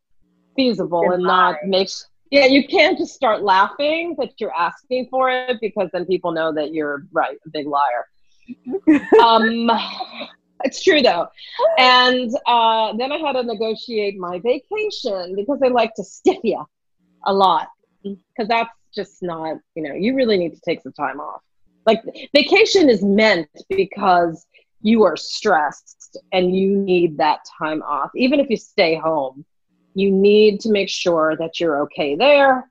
[0.55, 5.57] feasible and not makes yeah, you can't just start laughing that you're asking for it
[5.61, 8.07] because then people know that you're right, a big liar.
[9.23, 9.69] um,
[10.63, 11.27] it's true though.
[11.77, 16.63] And uh, then I had to negotiate my vacation because I like to stiff you
[17.25, 17.69] a lot
[18.03, 21.41] because that's just not, you know, you really need to take some time off.
[21.85, 22.03] Like
[22.33, 24.45] vacation is meant because
[24.81, 29.45] you are stressed and you need that time off, even if you stay home
[29.93, 32.69] you need to make sure that you're okay there.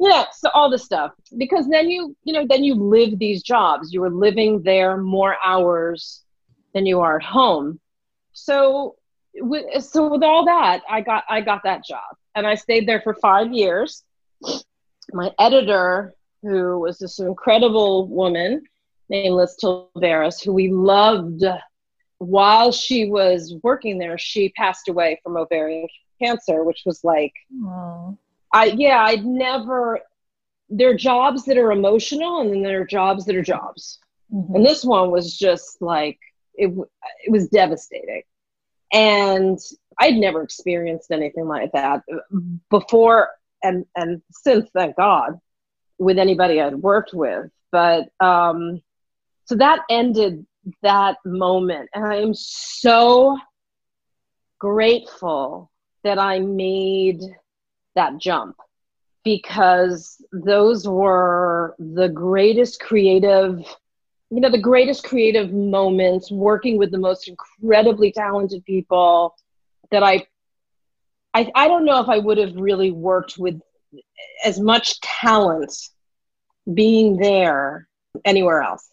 [0.00, 1.12] Yeah so all this stuff.
[1.36, 3.92] Because then you you know then you live these jobs.
[3.92, 6.22] You are living there more hours
[6.74, 7.80] than you are at home.
[8.32, 8.96] So
[9.34, 12.16] with so with all that i got i got that job.
[12.34, 14.04] And i stayed there for five years.
[15.12, 18.62] My editor who was this incredible woman
[19.08, 21.42] named liz Tilberis, who we loved
[22.18, 25.86] while she was working there she passed away from ovarian
[26.18, 27.32] cancer, which was like,
[28.52, 30.00] I yeah, I'd never.
[30.70, 33.98] There are jobs that are emotional, and then there are jobs that are jobs.
[34.32, 34.56] Mm-hmm.
[34.56, 36.18] And this one was just like
[36.54, 36.72] it.
[37.24, 38.22] It was devastating,
[38.92, 39.58] and
[39.98, 42.02] I'd never experienced anything like that
[42.70, 43.30] before,
[43.62, 45.40] and and since, thank God,
[45.98, 47.50] with anybody I'd worked with.
[47.72, 48.82] But um,
[49.46, 50.46] so that ended
[50.82, 53.38] that moment, and I am so
[54.58, 55.70] grateful
[56.04, 57.20] that I made
[57.94, 58.56] that jump
[59.24, 63.58] because those were the greatest creative
[64.30, 69.34] you know the greatest creative moments working with the most incredibly talented people
[69.90, 70.26] that I,
[71.34, 73.60] I I don't know if I would have really worked with
[74.44, 75.72] as much talent
[76.74, 77.88] being there
[78.24, 78.88] anywhere else.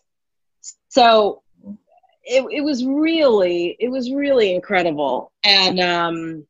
[0.89, 1.43] So
[2.23, 6.47] it, it was really it was really incredible and um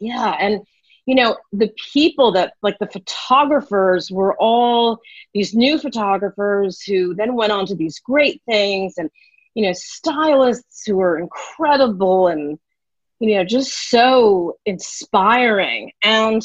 [0.00, 0.60] yeah and
[1.06, 4.98] you know the people that like the photographers were all
[5.34, 9.08] these new photographers who then went on to these great things and
[9.54, 12.58] you know stylists who were incredible and
[13.20, 15.92] you know just so inspiring.
[16.02, 16.42] And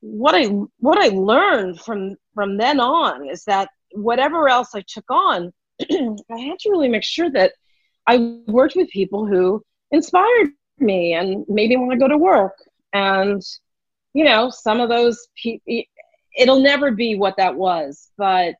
[0.00, 0.44] what i
[0.78, 6.38] what i learned from from then on is that whatever else i took on i
[6.38, 7.52] had to really make sure that
[8.06, 12.56] i worked with people who inspired me and made me want to go to work.
[12.92, 13.42] And
[14.16, 15.82] you know some of those people
[16.34, 18.54] it'll never be what that was but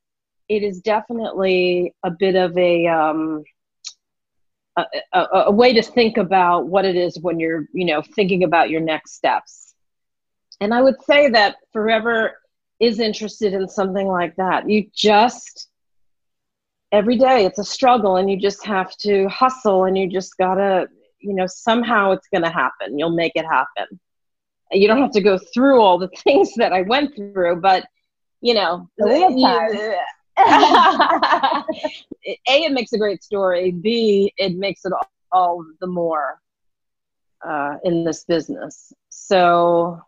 [0.51, 3.43] it is definitely a bit of a um,
[4.77, 8.45] a, a, a, way to think about what it is when you're you know thinking
[8.45, 9.75] about your next steps.
[10.61, 12.37] And i would say that forever
[12.79, 14.69] is interested in something like that.
[14.69, 15.69] You just
[16.93, 20.89] every day it's a struggle and you just have to hustle and you just gotta
[21.27, 24.01] you know somehow it's gonna happen you'll make it happen
[24.73, 27.85] you don't have to go through all the things that i went through but
[28.41, 28.89] you know
[30.39, 31.65] a,
[32.47, 33.71] it makes a great story.
[33.71, 36.41] B, it makes it all, all the more
[37.47, 38.93] uh, in this business.
[39.09, 40.01] So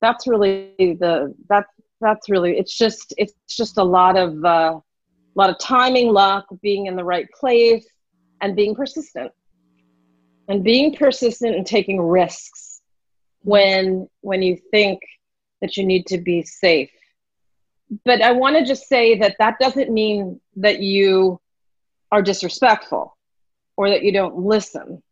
[0.00, 1.70] that's really the that's
[2.00, 4.82] that's really it's just it's just a lot of uh, a
[5.34, 7.86] lot of timing, luck, being in the right place,
[8.40, 9.30] and being persistent.
[10.50, 12.82] And being persistent and taking risks
[13.42, 15.00] when when you think
[15.62, 16.90] that you need to be safe
[18.04, 21.40] but I want to just say that that doesn't mean that you
[22.12, 23.16] are disrespectful
[23.76, 25.02] or that you don't listen.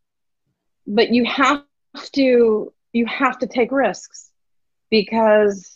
[0.87, 1.65] But you have
[2.13, 4.31] to you have to take risks
[4.91, 5.71] because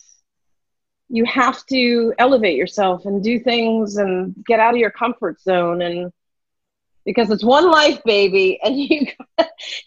[1.09, 5.83] you have to elevate yourself and do things and get out of your comfort zone
[5.83, 6.11] and
[7.05, 9.07] because it's one life baby and you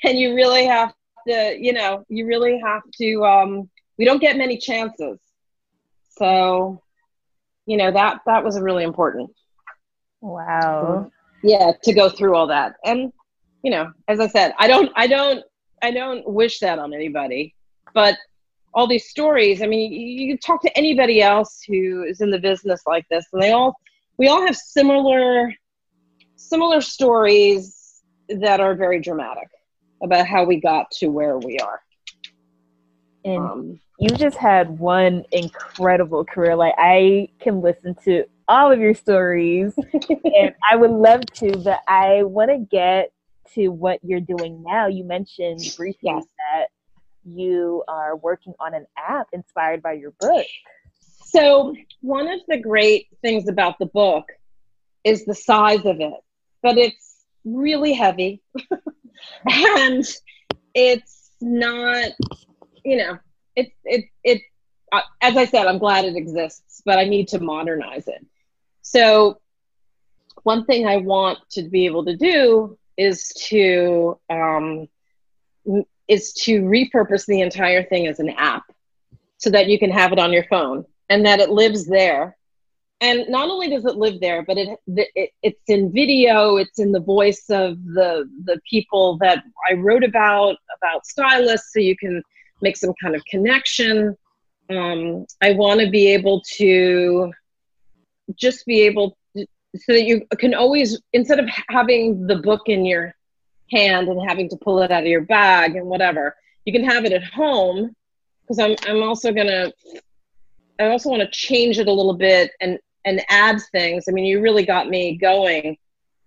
[0.03, 0.93] and you really have
[1.27, 5.19] to you know you really have to um we don't get many chances.
[6.17, 6.81] So
[7.65, 9.31] you know that that was really important.
[10.21, 11.11] Wow.
[11.43, 12.75] Yeah to go through all that.
[12.83, 13.11] And
[13.63, 15.43] you know as i said i don't i don't
[15.81, 17.55] i don't wish that on anybody.
[17.93, 18.17] But
[18.73, 22.37] all these stories i mean you, you talk to anybody else who is in the
[22.37, 23.73] business like this and they all
[24.17, 25.49] we all have similar
[26.35, 29.49] similar stories that are very dramatic
[30.03, 31.81] about how we got to where we are
[33.25, 36.55] and um, you just had one incredible career.
[36.55, 39.73] Like I can listen to all of your stories
[40.09, 43.11] and I would love to, but I want to get
[43.55, 44.87] to what you're doing now.
[44.87, 46.25] You mentioned briefly yes.
[46.37, 46.67] that
[47.23, 50.45] you are working on an app inspired by your book.
[51.25, 54.25] So, one of the great things about the book
[55.05, 56.19] is the size of it,
[56.61, 58.41] but it's really heavy
[59.49, 60.03] and
[60.73, 62.11] it's not,
[62.83, 63.17] you know,
[63.55, 64.41] it it it
[64.91, 68.25] uh, as I said, I'm glad it exists, but I need to modernize it.
[68.81, 69.39] So
[70.43, 74.87] one thing I want to be able to do is to um,
[76.07, 78.63] is to repurpose the entire thing as an app
[79.37, 82.37] so that you can have it on your phone and that it lives there
[83.01, 86.91] and not only does it live there but it, it, it's in video it's in
[86.91, 92.23] the voice of the the people that i wrote about about stylists so you can
[92.61, 94.15] make some kind of connection.
[94.69, 97.31] Um, I want to be able to
[98.35, 102.85] just be able to, so that you can always, instead of having the book in
[102.85, 103.13] your
[103.71, 106.35] hand and having to pull it out of your bag and whatever,
[106.65, 107.95] you can have it at home.
[108.41, 109.71] Because I'm, I'm also gonna,
[110.79, 114.05] I also want to change it a little bit and and add things.
[114.09, 115.77] I mean, you really got me going,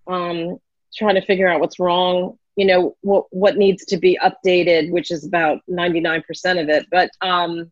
[0.06, 0.58] um,
[0.96, 5.12] trying to figure out what's wrong you know what what needs to be updated which
[5.12, 6.22] is about 99%
[6.60, 7.70] of it but um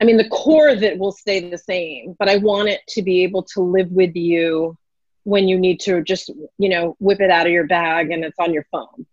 [0.00, 3.02] i mean the core of it will stay the same but i want it to
[3.02, 4.76] be able to live with you
[5.24, 8.38] when you need to just you know whip it out of your bag and it's
[8.38, 9.06] on your phone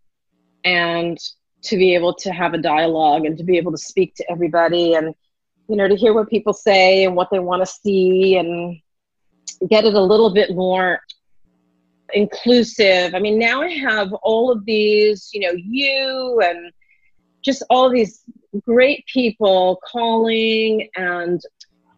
[0.65, 1.17] and
[1.63, 4.95] to be able to have a dialogue and to be able to speak to everybody
[4.95, 5.15] and
[5.67, 8.79] you know to hear what people say and what they want to see and
[9.69, 11.01] get it a little bit more
[12.13, 13.13] inclusive.
[13.15, 16.71] I mean, now I have all of these, you know, you and
[17.43, 18.21] just all these
[18.65, 21.41] great people calling and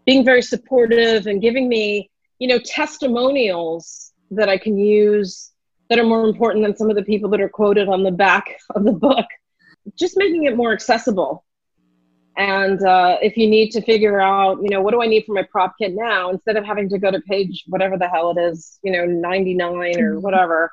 [0.05, 2.09] being very supportive and giving me,
[2.39, 5.51] you know, testimonials that I can use
[5.89, 8.57] that are more important than some of the people that are quoted on the back
[8.75, 9.25] of the book.
[9.97, 11.43] Just making it more accessible
[12.37, 15.33] and uh, if you need to figure out, you know, what do I need for
[15.33, 18.41] my prop kit now, instead of having to go to page whatever the hell it
[18.41, 20.21] is, you know, 99 or mm-hmm.
[20.21, 20.71] whatever,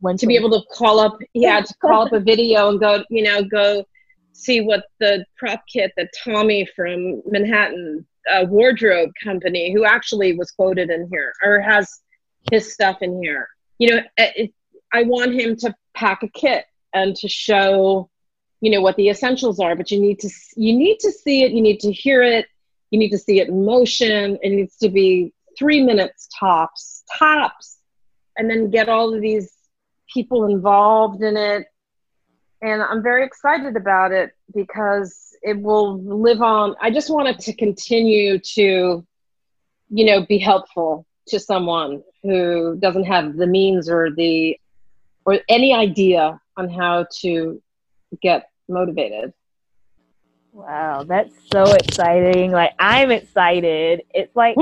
[0.00, 3.04] when to be able to call up, yeah, to call up a video and go,
[3.08, 3.84] you know, go
[4.32, 10.50] see what the prop kit that Tommy from Manhattan uh, Wardrobe Company, who actually was
[10.50, 12.00] quoted in here or has
[12.50, 14.52] his stuff in here, you know, it,
[14.92, 18.09] I want him to pack a kit and to show
[18.60, 21.52] you know what the essentials are but you need to you need to see it
[21.52, 22.46] you need to hear it
[22.90, 27.78] you need to see it in motion it needs to be three minutes tops tops
[28.36, 29.52] and then get all of these
[30.12, 31.66] people involved in it.
[32.62, 36.74] And i'm very excited about it because it will live on.
[36.82, 39.06] I just want it to continue to
[39.92, 44.58] you know be helpful to someone who doesn't have the means or the
[45.24, 47.62] or any idea on how to
[48.20, 49.32] get motivated.
[50.52, 52.50] Wow, that's so exciting.
[52.50, 54.02] Like I'm excited.
[54.14, 54.56] It's like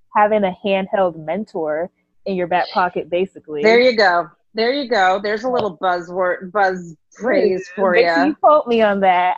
[0.16, 1.90] having a handheld mentor
[2.26, 3.62] in your back pocket basically.
[3.62, 4.28] There you go.
[4.54, 5.20] There you go.
[5.20, 8.26] There's a little buzzword buzz phrase for you.
[8.26, 9.34] You quote me on that.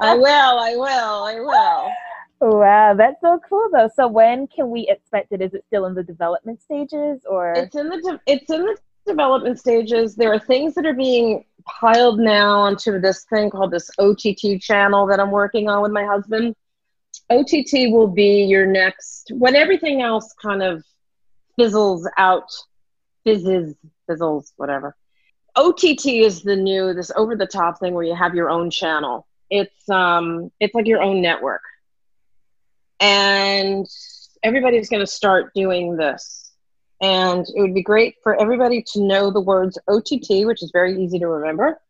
[0.00, 1.92] I will, I will, I will.
[2.40, 3.88] Wow, that's so cool though.
[3.94, 5.40] So when can we expect it?
[5.40, 8.76] Is it still in the development stages or It's in the de- it's in the
[9.06, 10.16] development stages.
[10.16, 15.06] There are things that are being piled now onto this thing called this OTT channel
[15.06, 16.54] that I'm working on with my husband.
[17.30, 20.84] OTT will be your next, when everything else kind of
[21.56, 22.50] fizzles out,
[23.24, 23.74] fizzes,
[24.06, 24.94] fizzles, whatever.
[25.56, 29.26] OTT is the new, this over the top thing where you have your own channel.
[29.50, 31.62] It's um, it's like your own network,
[32.98, 33.86] and
[34.42, 36.43] everybody's going to start doing this
[37.00, 41.02] and it would be great for everybody to know the words OTT, which is very
[41.02, 41.80] easy to remember.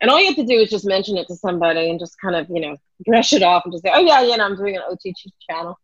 [0.00, 2.36] And all you have to do is just mention it to somebody and just kind
[2.36, 2.76] of, you know,
[3.06, 5.78] brush it off and just say, oh, yeah, yeah, no, I'm doing an OTT channel.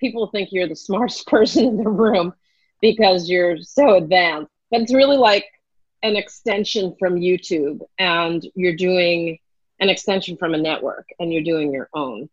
[0.00, 2.32] People think you're the smartest person in the room
[2.80, 4.50] because you're so advanced.
[4.70, 5.46] But it's really like
[6.02, 9.38] an extension from YouTube, and you're doing
[9.80, 12.28] an extension from a network, and you're doing your own.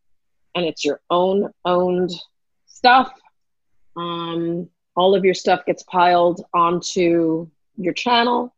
[0.54, 2.12] And it's your own owned
[2.66, 3.12] stuff.
[3.98, 8.56] Um, all of your stuff gets piled onto your channel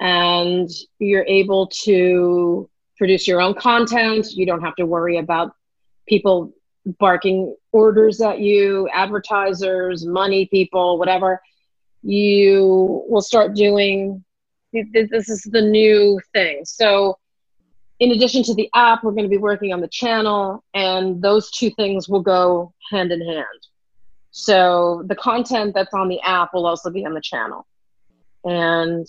[0.00, 4.32] and you're able to produce your own content.
[4.32, 5.54] You don't have to worry about
[6.06, 6.52] people
[6.98, 11.40] barking orders at you, advertisers, money people, whatever.
[12.02, 14.22] You will start doing
[14.72, 16.64] this is the new thing.
[16.64, 17.18] So,
[18.00, 21.50] in addition to the app, we're going to be working on the channel, and those
[21.52, 23.46] two things will go hand in hand.
[24.36, 27.68] So the content that's on the app will also be on the channel.
[28.42, 29.06] And,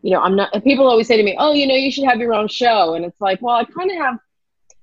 [0.00, 2.18] you know, I'm not, people always say to me, oh, you know, you should have
[2.18, 2.94] your own show.
[2.94, 4.18] And it's like, well, I kind of have,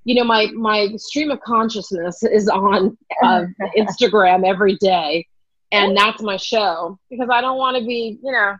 [0.03, 5.25] you know, my, my stream of consciousness is on uh, Instagram every day.
[5.71, 8.55] And that's my show because I don't want to be, you know,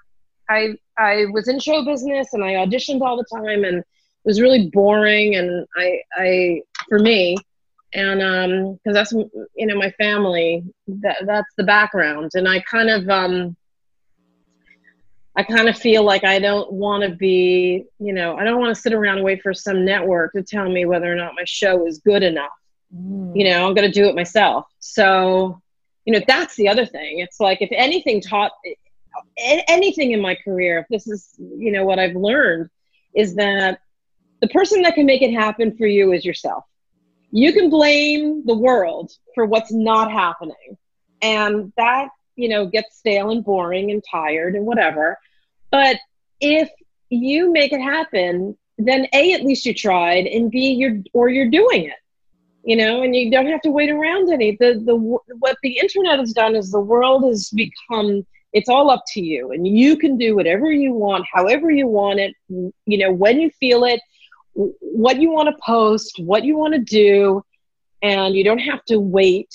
[0.50, 3.86] I, I was in show business and I auditioned all the time and it
[4.26, 5.36] was really boring.
[5.36, 7.38] And I, I, for me,
[7.94, 12.32] and um because that's you know my family that that's the background.
[12.34, 13.56] And i kind of um
[15.36, 18.76] i kind of feel like i don't want to be you know i don't want
[18.76, 21.46] to sit around and wait for some network to tell me whether or not my
[21.46, 22.52] show is good enough.
[22.96, 23.36] Mm.
[23.36, 24.66] you know i'm going to do it myself.
[24.80, 25.62] So
[26.06, 27.20] you know that's the other thing.
[27.20, 28.52] It's like if anything taught
[29.38, 32.70] anything in my career if this is you know what i've learned
[33.14, 33.80] is that
[34.42, 36.64] the person that can make it happen for you is yourself
[37.32, 40.78] you can blame the world for what's not happening.
[41.22, 45.18] And that, you know, gets stale and boring and tired and whatever.
[45.72, 45.98] But
[46.40, 46.70] if
[47.10, 51.50] you make it happen, then A, at least you tried, and B, you're or you're
[51.50, 51.98] doing it.
[52.64, 54.56] You know, and you don't have to wait around any.
[54.60, 59.04] The the what the internet has done is the world has become it's all up
[59.08, 63.12] to you and you can do whatever you want however you want it you know
[63.12, 64.02] when you feel it
[64.54, 67.44] what you want to post what you want to do
[68.02, 69.54] and you don't have to wait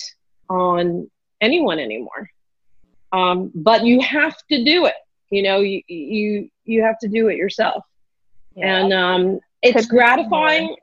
[0.48, 2.30] on anyone anymore
[3.12, 4.94] um, but you have to do it
[5.30, 7.84] you know you you you have to do it yourself
[8.54, 8.78] yeah.
[8.78, 10.74] and um, it's gratifying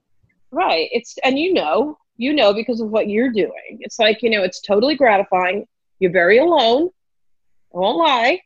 [0.51, 4.29] right it's and you know you know because of what you're doing it's like you
[4.29, 5.65] know it's totally gratifying
[5.99, 6.89] you're very alone
[7.73, 8.41] I won't lie.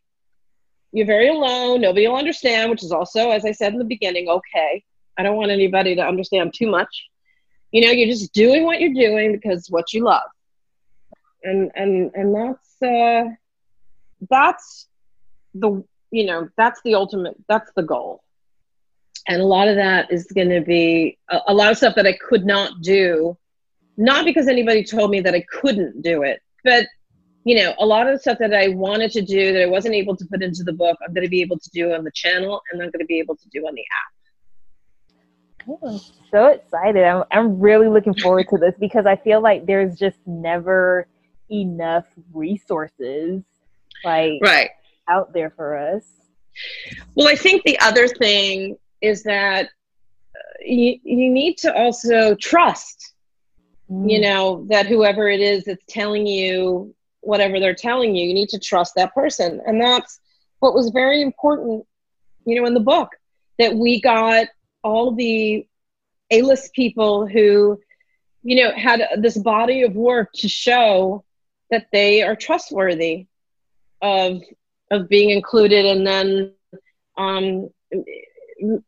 [0.94, 1.82] You're very alone.
[1.82, 4.84] Nobody will understand, which is also, as I said in the beginning, okay.
[5.18, 7.08] I don't want anybody to understand too much.
[7.72, 10.30] You know, you're just doing what you're doing because what you love.
[11.44, 13.30] And and and that's uh
[14.30, 14.88] that's
[15.54, 18.24] the you know, that's the ultimate that's the goal.
[19.28, 22.08] And a lot of that is going to be a, a lot of stuff that
[22.08, 23.38] I could not do
[23.98, 26.86] not because anybody told me that I couldn't do it, but
[27.44, 29.96] you know, a lot of the stuff that I wanted to do that I wasn't
[29.96, 32.12] able to put into the book, I'm going to be able to do on the
[32.12, 34.17] channel and I'm going to be able to do on the app.
[35.68, 36.02] Oh,
[36.32, 37.04] so excited.
[37.04, 41.08] I'm, I'm really looking forward to this because I feel like there's just never
[41.50, 43.44] enough resources
[44.04, 44.70] like right
[45.10, 46.04] out there for us.
[47.16, 53.14] Well, I think the other thing is that uh, you, you need to also trust,
[53.90, 54.10] mm.
[54.10, 58.28] you know, that whoever it is that's telling you whatever they're telling you.
[58.28, 59.62] You need to trust that person.
[59.66, 60.20] And that's
[60.60, 61.86] what was very important,
[62.46, 63.10] you know, in the book
[63.60, 64.48] that we got
[64.84, 65.68] all the
[66.32, 67.80] A list people who,
[68.44, 71.24] you know, had this body of work to show
[71.70, 73.28] that they are trustworthy
[74.02, 74.42] of
[74.92, 76.54] of being included and then
[77.18, 77.70] um,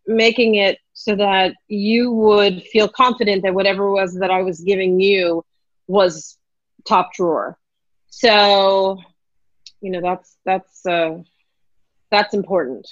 [0.08, 5.00] making it so that you would feel confident that whatever was that I was giving
[5.00, 5.44] you
[5.88, 6.38] was
[6.88, 7.58] top drawer.
[8.08, 8.98] So
[9.82, 11.18] you know that's that's uh
[12.12, 12.88] that's important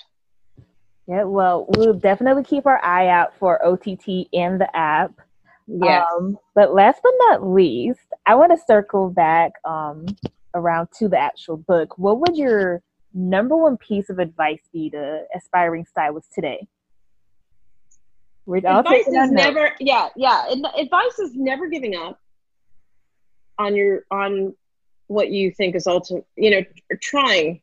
[1.08, 5.12] yeah well we'll definitely keep our eye out for ott in the app.
[5.68, 6.06] Yes.
[6.18, 10.06] Um, but last but not least i want to circle back um
[10.58, 11.98] around to the actual book.
[11.98, 12.82] What would your
[13.14, 16.68] number one piece of advice be to aspiring stylists today?
[18.80, 22.20] Advice is never yeah yeah advice is never giving up
[23.60, 24.56] on your on
[25.08, 26.62] what you think is ultimate, you know,
[27.02, 27.62] trying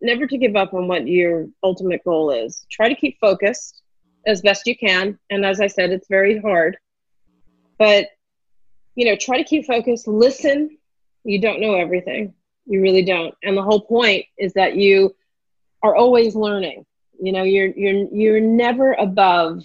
[0.00, 2.66] never to give up on what your ultimate goal is.
[2.70, 3.82] Try to keep focused
[4.26, 5.18] as best you can.
[5.30, 6.76] And as I said, it's very hard.
[7.78, 8.08] But,
[8.94, 10.78] you know, try to keep focused, listen.
[11.24, 12.34] You don't know everything.
[12.66, 13.34] You really don't.
[13.42, 15.14] And the whole point is that you
[15.82, 16.84] are always learning.
[17.20, 19.62] You know, you're you're you're never above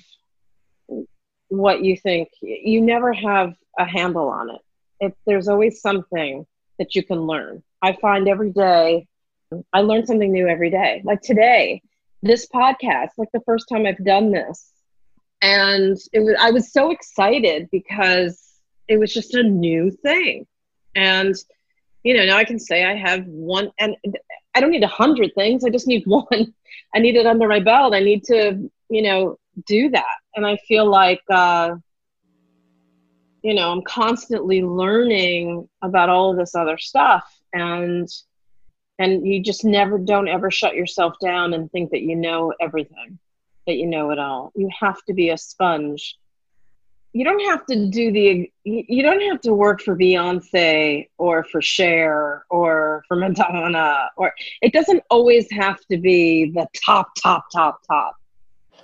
[1.49, 2.29] what you think.
[2.41, 4.61] You never have a handle on it.
[4.99, 6.45] If there's always something
[6.79, 7.63] that you can learn.
[7.81, 9.07] I find every day,
[9.73, 11.01] I learn something new every day.
[11.03, 11.81] Like today,
[12.21, 14.71] this podcast, like the first time I've done this.
[15.41, 18.41] And it was, I was so excited because
[18.87, 20.45] it was just a new thing.
[20.95, 21.35] And,
[22.03, 23.95] you know, now I can say I have one, and
[24.53, 25.63] I don't need a hundred things.
[25.65, 26.53] I just need one.
[26.93, 27.93] I need it under my belt.
[27.93, 30.17] I need to, you know, do that.
[30.35, 31.75] And I feel like, uh,
[33.43, 37.23] you know i'm constantly learning about all of this other stuff
[37.53, 38.07] and
[39.01, 43.17] and you just never don't ever shut yourself down and think that you know everything
[43.67, 44.51] that you know it all.
[44.55, 46.17] You have to be a sponge.
[47.13, 51.61] You don't have to do the you don't have to work for beyonce or for
[51.61, 57.81] Cher or for madonna or it doesn't always have to be the top top top
[57.85, 58.15] top.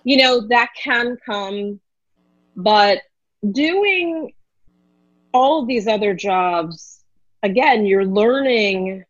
[0.03, 1.79] You know that can come
[2.57, 3.01] but
[3.51, 4.33] doing
[5.31, 7.03] all these other jobs,
[7.43, 9.05] again, you're learning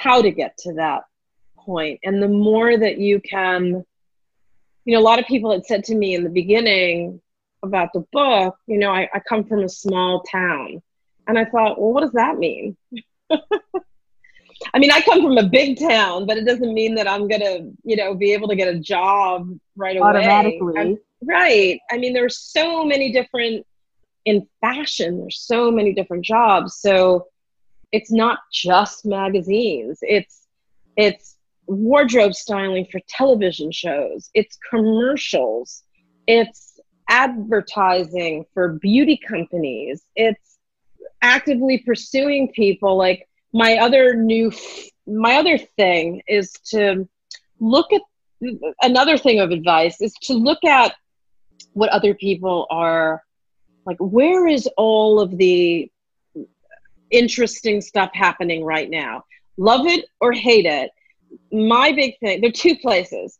[0.00, 1.02] how to get to that
[1.58, 2.00] point.
[2.04, 3.84] And the more that you can,
[4.84, 7.20] you know, a lot of people had said to me in the beginning
[7.62, 10.82] about the book, you know, I, I come from a small town.
[11.28, 12.76] And I thought, well, what does that mean?
[14.74, 17.40] I mean, I come from a big town, but it doesn't mean that I'm going
[17.40, 20.08] to, you know, be able to get a job right away.
[20.08, 20.78] Automatically.
[20.78, 21.78] I'm, right.
[21.90, 23.66] I mean, there's so many different
[24.26, 27.26] in fashion there's so many different jobs so
[27.92, 29.98] it's not just magazines.
[30.02, 30.46] It's
[30.96, 31.36] it's
[31.66, 34.30] wardrobe styling for television shows.
[34.34, 35.82] It's commercials.
[36.26, 40.02] It's advertising for beauty companies.
[40.14, 40.58] It's
[41.22, 42.96] actively pursuing people.
[42.96, 44.52] Like my other new
[45.06, 47.08] my other thing is to
[47.58, 48.02] look at
[48.80, 50.94] another thing of advice is to look at
[51.72, 53.22] what other people are
[53.84, 55.90] like where is all of the
[57.10, 59.24] interesting stuff happening right now
[59.60, 60.90] love it or hate it.
[61.52, 63.38] My big thing, there are two places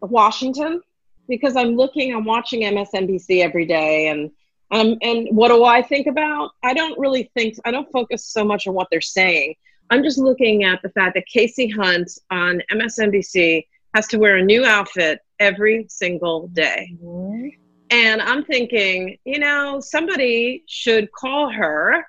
[0.00, 0.80] Washington,
[1.28, 4.30] because I'm looking, I'm watching MSNBC every day and
[4.72, 6.52] um, and what do I think about?
[6.62, 9.56] I don't really think, I don't focus so much on what they're saying.
[9.90, 14.44] I'm just looking at the fact that Kasie Hunt on MSNBC has to wear a
[14.44, 16.96] new outfit every single day.
[17.02, 17.48] Mm-hmm.
[17.90, 22.06] And I'm thinking, you know, somebody should call her,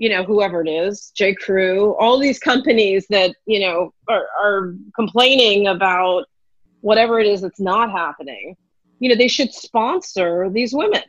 [0.00, 1.34] you know, whoever it is, J.
[1.34, 6.24] Crew, all these companies that, you know, are, are complaining about
[6.80, 8.56] whatever it is that's not happening.
[8.98, 11.02] You know, they should sponsor these women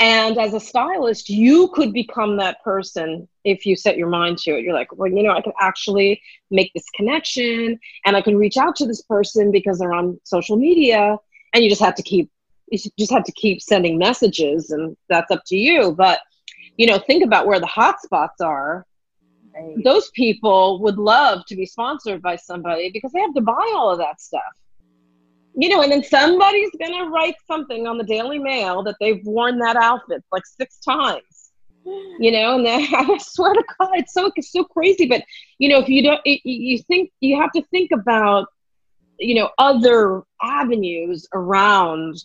[0.00, 4.56] and as a stylist, you could become that person if you set your mind to
[4.56, 4.64] it.
[4.64, 8.56] You're like, well, you know, I can actually make this connection and I can reach
[8.56, 11.18] out to this person because they're on social media.
[11.52, 12.30] And you just have to keep
[12.72, 15.92] you just have to keep sending messages and that's up to you.
[15.92, 16.20] But
[16.80, 18.86] you know, think about where the hot spots are.
[19.54, 19.84] Right.
[19.84, 23.90] Those people would love to be sponsored by somebody because they have to buy all
[23.92, 24.42] of that stuff
[25.54, 29.58] you know, and then somebody's gonna write something on the Daily Mail that they've worn
[29.58, 31.52] that outfit like six times,
[31.84, 35.06] you know, and then I swear to God, it's so it's so crazy.
[35.06, 35.24] But
[35.58, 38.46] you know, if you don't, it, you think you have to think about,
[39.18, 42.22] you know, other avenues around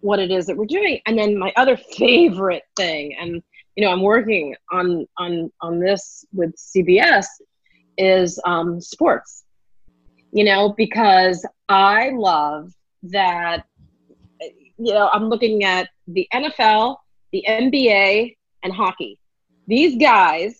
[0.00, 1.00] what it is that we're doing.
[1.06, 3.42] And then my other favorite thing, and
[3.76, 7.26] you know, I'm working on on on this with CBS,
[7.96, 9.42] is um, sports
[10.32, 12.72] you know, because I love
[13.04, 13.66] that,
[14.40, 16.96] you know, I'm looking at the NFL,
[17.32, 19.18] the NBA, and hockey.
[19.68, 20.58] These guys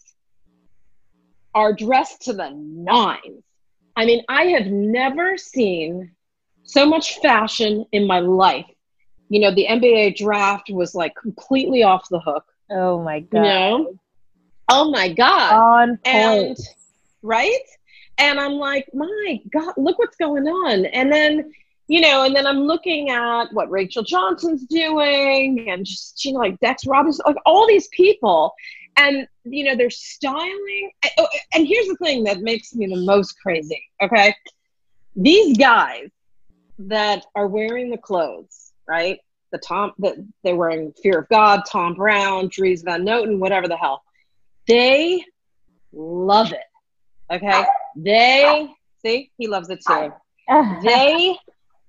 [1.55, 3.43] are dressed to the nines.
[3.97, 6.13] I mean, I have never seen
[6.65, 8.67] so much fashion in my life.
[9.29, 12.45] You know, the NBA draft was like completely off the hook.
[12.73, 13.37] Oh my god.
[13.37, 13.99] You know?
[14.69, 15.53] Oh my god.
[15.53, 15.99] On point.
[16.07, 16.57] And,
[17.23, 17.61] right?
[18.19, 20.87] and I'm like, my God, look what's going on.
[20.87, 21.53] And then,
[21.89, 26.39] you know, and then I'm looking at what Rachel Johnson's doing and just, you know,
[26.39, 28.55] like Dex Robinson, like all these people.
[28.97, 30.91] And, you know, they're styling.
[31.19, 34.35] Oh, and here's the thing that makes me the most crazy, okay?
[35.17, 36.11] These guys
[36.79, 39.19] that are wearing the clothes, right?
[39.53, 43.77] The Tom, that they're wearing Fear of God, Thom Browne, Dries Van Noten, whatever the
[43.77, 44.03] hell.
[44.67, 45.25] They
[45.93, 46.65] love it
[47.33, 47.65] Okay.
[47.97, 48.69] They
[49.05, 50.13] see, he loves it too.
[50.83, 51.37] they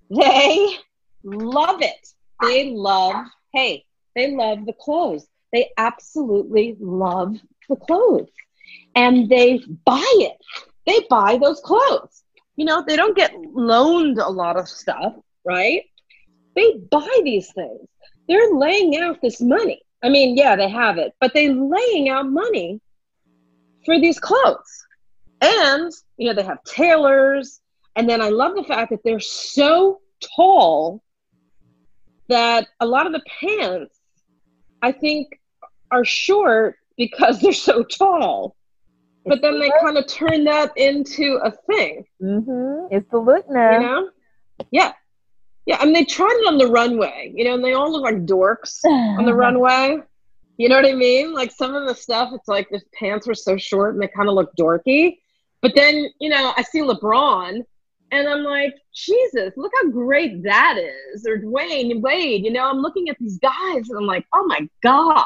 [0.09, 0.77] they
[1.23, 2.07] love it.
[2.41, 3.85] They love, hey,
[4.15, 5.27] they love the clothes.
[5.51, 7.35] They absolutely love
[7.69, 8.29] the clothes.
[8.95, 10.37] And they buy it.
[10.85, 12.23] They buy those clothes.
[12.55, 15.13] You know, they don't get loaned a lot of stuff,
[15.45, 15.83] right?
[16.55, 17.87] They buy these things.
[18.27, 19.81] They're laying out this money.
[20.03, 22.81] I mean, yeah, they have it, but they're laying out money
[23.85, 24.85] for these clothes.
[25.41, 27.61] And, you know, they have tailors.
[27.95, 30.01] And then I love the fact that they're so
[30.35, 31.03] tall
[32.29, 33.97] that a lot of the pants,
[34.81, 35.39] I think,
[35.91, 38.55] are short because they're so tall.
[39.25, 42.03] But then they kind of turn that into a thing.
[42.21, 42.93] Mm-hmm.
[42.93, 43.71] It's the look now.
[43.71, 44.09] You know?
[44.71, 44.91] Yeah.
[45.65, 45.77] Yeah.
[45.79, 48.25] I mean, they tried it on the runway, you know, and they all look like
[48.25, 49.97] dorks on the runway.
[50.57, 51.33] You know what I mean?
[51.33, 54.29] Like some of the stuff, it's like the pants were so short and they kind
[54.29, 55.17] of look dorky.
[55.61, 57.63] But then, you know, I see LeBron
[58.11, 61.25] and I'm like, Jesus, look how great that is.
[61.25, 64.67] Or Dwyane Wade, you know, I'm looking at these guys and I'm like, oh my
[64.83, 65.25] God.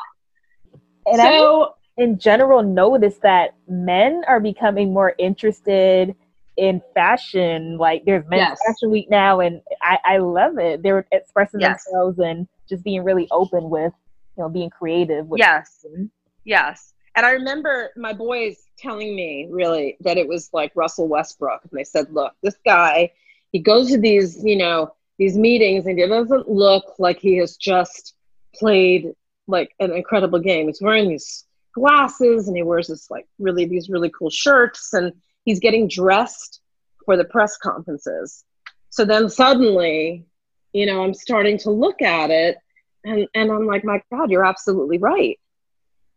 [1.05, 1.67] And so, I,
[2.01, 6.15] in general, notice that men are becoming more interested
[6.57, 7.77] in fashion.
[7.77, 8.59] Like, there's Men's yes.
[8.65, 10.83] Fashion Week now, and I, I love it.
[10.83, 11.85] They're expressing yes.
[11.85, 13.93] themselves and just being really open with,
[14.37, 15.27] you know, being creative.
[15.27, 15.79] With yes.
[15.81, 16.11] Fashion.
[16.43, 16.93] Yes.
[17.15, 21.61] And I remember my boys telling me really that it was like Russell Westbrook.
[21.63, 23.11] And they said, look, this guy,
[23.51, 27.57] he goes to these, you know, these meetings and he doesn't look like he has
[27.57, 28.13] just
[28.53, 29.13] played
[29.47, 30.67] like an incredible game.
[30.67, 35.11] He's wearing these glasses and he wears this like really these really cool shirts and
[35.47, 36.59] he's getting dressed
[37.05, 38.43] for the press conferences.
[38.89, 40.25] So then suddenly,
[40.73, 42.57] you know, I'm starting to look at it
[43.05, 45.39] and, and I'm like, my God, you're absolutely right.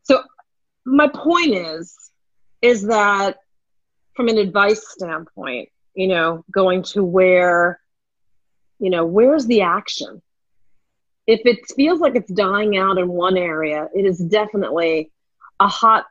[0.03, 0.25] So
[0.85, 1.97] my point is
[2.61, 3.37] is that
[4.17, 7.81] from an advice standpoint you know going to where
[8.79, 10.21] you know where's the action
[11.27, 15.11] if it feels like it's dying out in one area it is definitely
[15.61, 16.07] a hot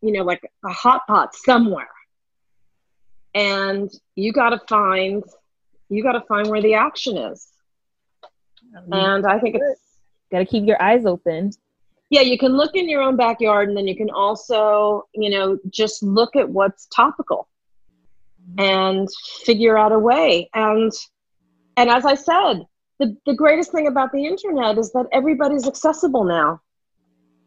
[0.00, 1.88] you know like a hot pot somewhere
[3.34, 5.24] and you got to find
[5.88, 7.48] you got to find where the action is
[8.74, 8.92] mm-hmm.
[8.92, 9.80] and i think it's
[10.30, 11.50] got to keep your eyes open
[12.12, 15.58] yeah, you can look in your own backyard and then you can also, you know,
[15.70, 17.48] just look at what's topical
[18.38, 18.60] mm-hmm.
[18.60, 19.08] and
[19.44, 20.50] figure out a way.
[20.52, 20.92] And
[21.78, 22.66] and as I said,
[22.98, 26.60] the, the greatest thing about the internet is that everybody's accessible now.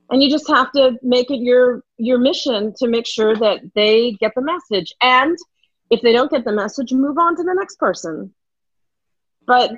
[0.10, 4.14] And you just have to make it your your mission to make sure that they
[4.14, 4.96] get the message.
[5.00, 5.38] And
[5.90, 8.34] if they don't get the message, move on to the next person.
[9.46, 9.74] But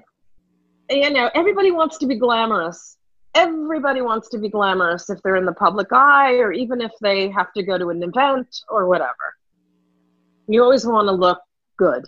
[0.89, 2.97] you know, everybody wants to be glamorous.
[3.35, 7.29] Everybody wants to be glamorous if they're in the public eye or even if they
[7.29, 9.35] have to go to an event or whatever.
[10.47, 11.39] You always want to look
[11.77, 12.05] good.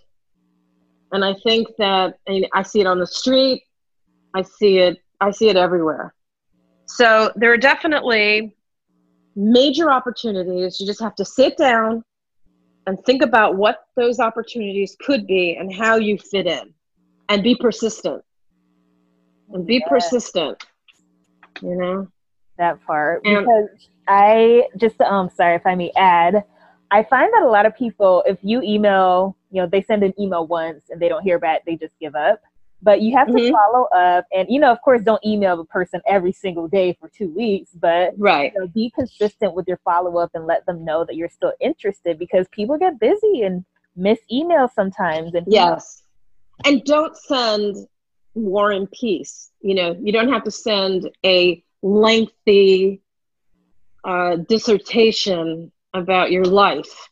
[1.11, 2.15] And I think that
[2.53, 3.63] I see it on the street.
[4.33, 6.13] I see it I see it everywhere.
[6.85, 8.55] So there are definitely
[9.35, 10.79] major opportunities.
[10.79, 12.03] You just have to sit down
[12.89, 16.73] and think about what those opportunities could be and how you fit in.
[17.29, 18.23] And be persistent.
[19.53, 19.87] And be yes.
[19.87, 20.63] persistent
[21.61, 22.07] you know?
[22.57, 23.21] That part.
[23.25, 23.69] And, because
[24.11, 26.43] i just um sorry if i may add
[26.89, 30.19] i find that a lot of people if you email you know they send an
[30.19, 32.41] email once and they don't hear back they just give up
[32.82, 33.53] but you have to mm-hmm.
[33.53, 37.09] follow up and you know of course don't email the person every single day for
[37.09, 41.03] two weeks but right you know, be consistent with your follow-up and let them know
[41.03, 43.65] that you're still interested because people get busy and
[43.95, 46.03] miss emails sometimes and yes
[46.65, 47.88] and don't send
[48.34, 49.51] war and peace.
[49.61, 53.01] You know, you don't have to send a lengthy
[54.03, 57.09] uh, dissertation about your life.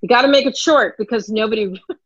[0.00, 1.80] You got to make it short because nobody,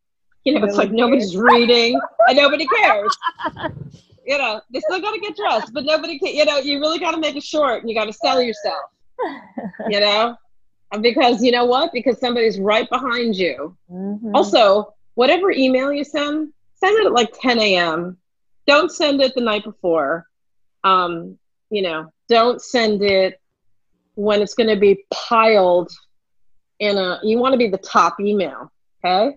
[0.45, 3.17] you know, it's like nobody's reading and nobody cares.
[4.27, 6.35] you know, they still got to get dressed, but nobody can.
[6.35, 8.83] You know, you really got to make it short and you got to sell yourself.
[9.89, 10.37] You know,
[11.01, 11.93] because you know what?
[11.93, 13.77] Because somebody's right behind you.
[13.91, 14.35] Mm-hmm.
[14.35, 18.17] Also, whatever email you send, send it at like 10 a.m
[18.67, 20.27] don't send it the night before.
[20.83, 21.39] Um,
[21.71, 23.41] you know, don't send it
[24.15, 25.91] when it's going to be piled
[26.79, 27.21] in a.
[27.23, 28.71] You want to be the top email,
[29.05, 29.37] okay?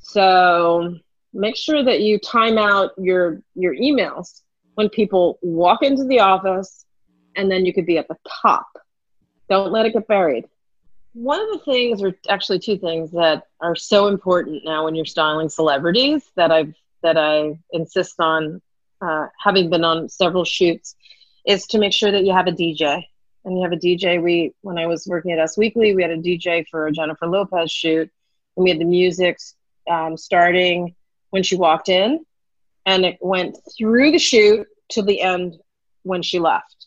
[0.00, 0.96] So
[1.32, 4.42] make sure that you time out your your emails
[4.74, 6.84] when people walk into the office,
[7.36, 8.66] and then you could be at the top.
[9.48, 10.46] Don't let it get buried.
[11.12, 15.04] One of the things, or actually two things, that are so important now when you're
[15.04, 18.60] styling celebrities that I've that I insist on,
[19.00, 20.94] uh, having been on several shoots,
[21.46, 23.04] is to make sure that you have a DJ.
[23.44, 24.22] And you have a DJ.
[24.22, 27.26] We, when I was working at Us Weekly, we had a DJ for a Jennifer
[27.26, 28.10] Lopez shoot,
[28.56, 29.38] and we had the music
[29.88, 30.94] um, starting
[31.30, 32.24] when she walked in,
[32.86, 35.56] and it went through the shoot to the end
[36.02, 36.86] when she left.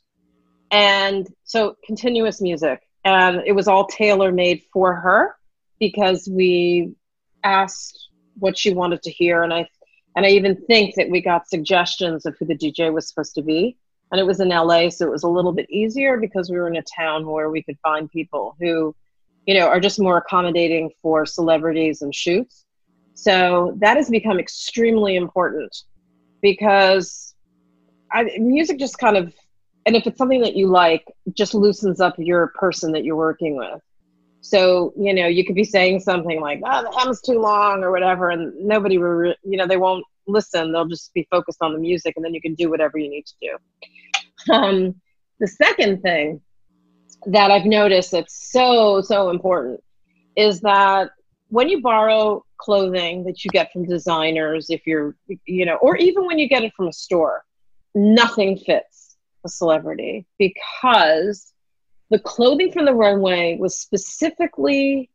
[0.72, 5.36] And so continuous music, and it was all tailor made for her
[5.80, 6.96] because we
[7.44, 9.68] asked what she wanted to hear, and I
[10.16, 13.42] and I even think that we got suggestions of who the DJ was supposed to
[13.42, 13.78] be.
[14.12, 16.68] And it was in LA, so it was a little bit easier because we were
[16.68, 18.96] in a town where we could find people who,
[19.48, 22.63] you know, are just more accommodating for celebrities and shoots.
[23.14, 25.76] So that has become extremely important
[26.42, 27.36] because
[28.12, 29.34] I, music just kind of,
[29.86, 33.56] and if it's something that you like, just loosens up your person that you're working
[33.56, 33.82] with.
[34.42, 37.92] So, you know, you could be saying something like, oh, the hem's too long or
[37.92, 40.72] whatever, and nobody will, re- you know, they won't listen.
[40.74, 43.26] They'll just be focused on the music, and then you can do whatever you need
[43.26, 44.54] to do.
[44.54, 45.02] Um,
[45.40, 46.42] the second thing
[47.28, 49.82] that I've noticed that's so, so important
[50.36, 51.12] is that
[51.48, 56.26] when you borrow clothing that you get from designers, if you're, you know, or even
[56.26, 57.44] when you get it from a store,
[57.94, 61.54] nothing fits a celebrity because
[62.10, 65.10] the clothing from the runway was specifically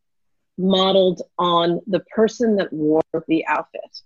[0.59, 4.03] modeled on the person that wore the outfit.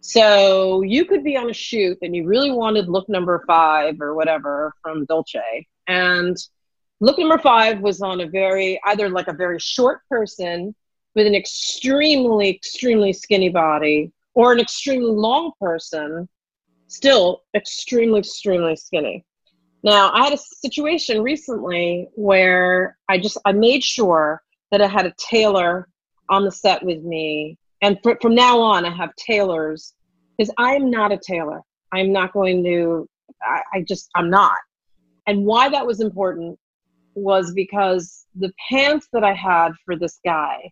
[0.00, 4.14] So you could be on a shoot and you really wanted look number five or
[4.14, 5.66] whatever from Dolce.
[5.86, 6.36] And
[7.00, 10.74] look number five was on a very, either like a very short person
[11.14, 16.28] with an extremely, extremely skinny body or an extremely long person,
[16.86, 19.24] still extremely, extremely skinny.
[19.82, 24.40] Now, I had a situation recently where I just I made sure
[24.70, 25.88] that I had a tailor
[26.28, 29.94] on the set with me, and fr- from now on, I have tailors
[30.38, 31.60] because I am not a tailor.
[31.92, 33.08] I'm not going to.
[33.42, 34.56] I, I just I'm not.
[35.26, 36.58] And why that was important
[37.14, 40.70] was because the pants that I had for this guy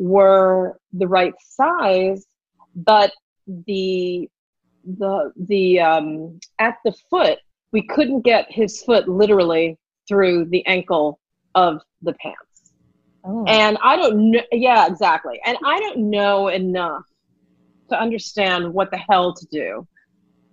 [0.00, 2.26] were the right size,
[2.74, 3.12] but
[3.46, 4.28] the
[4.84, 7.38] the the um, at the foot
[7.72, 9.78] we couldn't get his foot literally
[10.08, 11.20] through the ankle
[11.54, 12.72] of the pants.
[13.24, 13.44] Oh.
[13.46, 14.42] And I don't know.
[14.50, 15.40] Yeah, exactly.
[15.44, 17.04] And I don't know enough
[17.90, 19.86] to understand what the hell to do,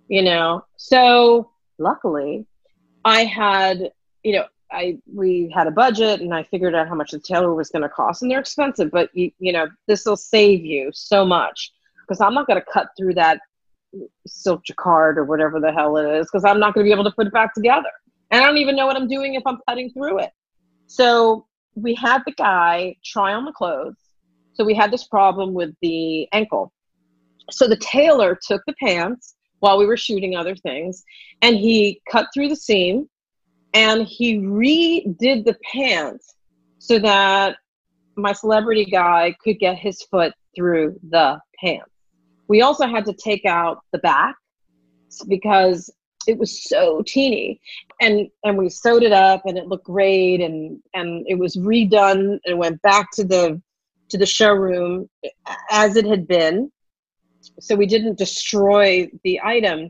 [0.08, 0.64] you know?
[0.76, 2.46] So luckily,
[3.04, 3.90] I had,
[4.22, 7.54] you know, I we had a budget and I figured out how much the tailor
[7.54, 10.90] was going to cost, and they're expensive, but you, you know this will save you
[10.92, 11.72] so much
[12.06, 13.40] because I'm not going to cut through that
[14.26, 17.04] silk jacquard or whatever the hell it is because I'm not going to be able
[17.04, 17.90] to put it back together,
[18.30, 20.30] and I don't even know what I'm doing if I'm cutting through it.
[20.86, 23.96] So we had the guy try on the clothes.
[24.54, 26.72] So we had this problem with the ankle.
[27.50, 31.04] So the tailor took the pants while we were shooting other things
[31.42, 33.08] and he cut through the seam
[33.74, 36.34] and he redid the pants
[36.78, 37.56] so that
[38.16, 41.90] my celebrity guy could get his foot through the pants.
[42.48, 44.34] We also had to take out the back
[45.28, 45.90] because
[46.26, 47.60] it was so teeny
[48.00, 52.38] and and we sewed it up and it looked great and and it was redone
[52.44, 53.60] and went back to the
[54.10, 55.08] to the showroom
[55.70, 56.70] as it had been
[57.60, 59.88] so we didn't destroy the item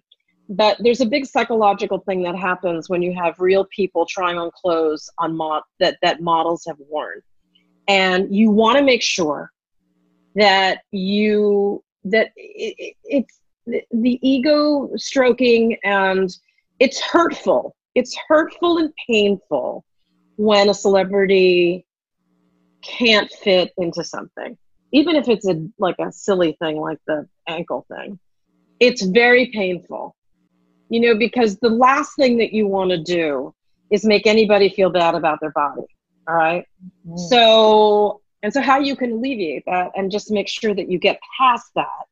[0.48, 4.50] but there's a big psychological thing that happens when you have real people trying on
[4.54, 5.38] clothes on
[5.78, 7.20] that that models have worn.
[7.86, 9.52] And you want to make sure
[10.36, 16.34] that you that it, it, it's the, the ego stroking and
[16.78, 17.74] it's hurtful.
[17.94, 19.84] It's hurtful and painful
[20.36, 21.84] when a celebrity
[22.82, 24.56] can't fit into something.
[24.92, 28.18] Even if it's a like a silly thing like the ankle thing
[28.80, 30.14] it's very painful
[30.88, 33.54] you know, because the last thing that you want to do
[33.90, 35.82] is make anybody feel bad about their body.
[36.26, 36.64] All right?
[37.06, 37.16] mm-hmm.
[37.16, 41.18] So, and so how you can alleviate that and just make sure that you get
[41.38, 42.04] past that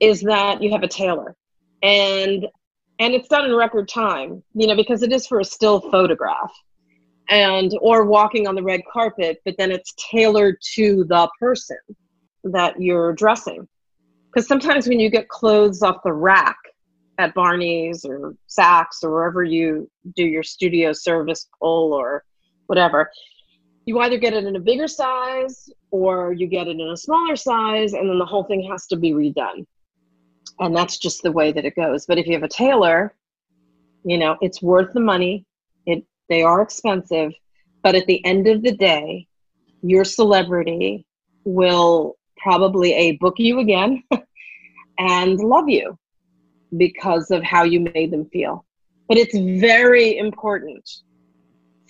[0.00, 1.36] is that you have a tailor.
[1.82, 2.46] And
[3.00, 6.52] and it's done in record time, you know, because it is for a still photograph
[7.28, 11.78] and or walking on the red carpet, but then it's tailored to the person
[12.44, 13.66] that you're dressing.
[14.32, 16.56] Because sometimes when you get clothes off the rack,
[17.18, 22.24] at Barney's or Saks or wherever you do your studio service pull or
[22.66, 23.10] whatever.
[23.86, 27.36] You either get it in a bigger size or you get it in a smaller
[27.36, 29.66] size, and then the whole thing has to be redone.
[30.58, 32.06] And that's just the way that it goes.
[32.06, 33.14] But if you have a tailor,
[34.04, 35.44] you know, it's worth the money.
[35.86, 37.32] It they are expensive,
[37.82, 39.26] but at the end of the day,
[39.82, 41.06] your celebrity
[41.44, 44.02] will probably a book you again
[44.98, 45.98] and love you
[46.76, 48.64] because of how you made them feel.
[49.08, 50.88] But it's very important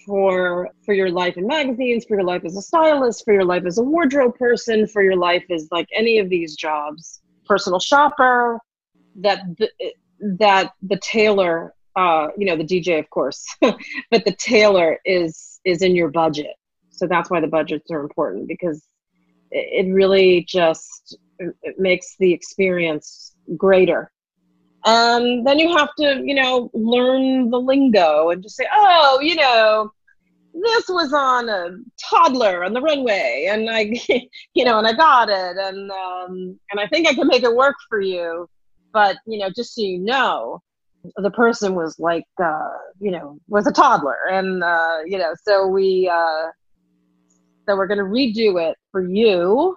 [0.06, 3.64] for for your life in magazines, for your life as a stylist, for your life
[3.66, 8.58] as a wardrobe person, for your life as like any of these jobs, personal shopper,
[9.16, 9.70] that the,
[10.38, 15.82] that the tailor, uh, you know, the DJ of course, but the tailor is is
[15.82, 16.54] in your budget.
[16.90, 18.86] So that's why the budgets are important because
[19.50, 24.12] it, really just it makes the experience greater
[24.84, 29.34] um, then you have to, you know, learn the lingo and just say, oh, you
[29.34, 29.90] know,
[30.54, 31.70] this was on a
[32.10, 33.92] toddler on the runway, and I,
[34.54, 37.54] you know, and I got it, and um, and I think I can make it
[37.54, 38.48] work for you,
[38.92, 40.62] but you know, just so you know,
[41.16, 42.68] the person was like, uh,
[43.00, 46.50] you know, was a toddler, and uh, you know, so we, uh,
[47.66, 49.76] so we're gonna redo it for you,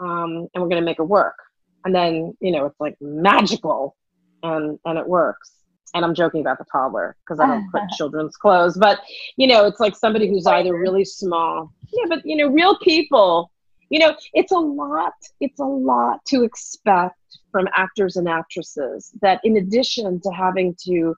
[0.00, 1.36] um, and we're gonna make it work,
[1.84, 3.96] and then you know, it's like magical
[4.42, 5.52] and and it works.
[5.92, 9.00] And i'm joking about the toddler because i don't put children's clothes but
[9.36, 13.50] you know it's like somebody who's either really small yeah but you know real people
[13.88, 17.16] you know it's a lot it's a lot to expect
[17.50, 21.12] from actors and actresses that in addition to having to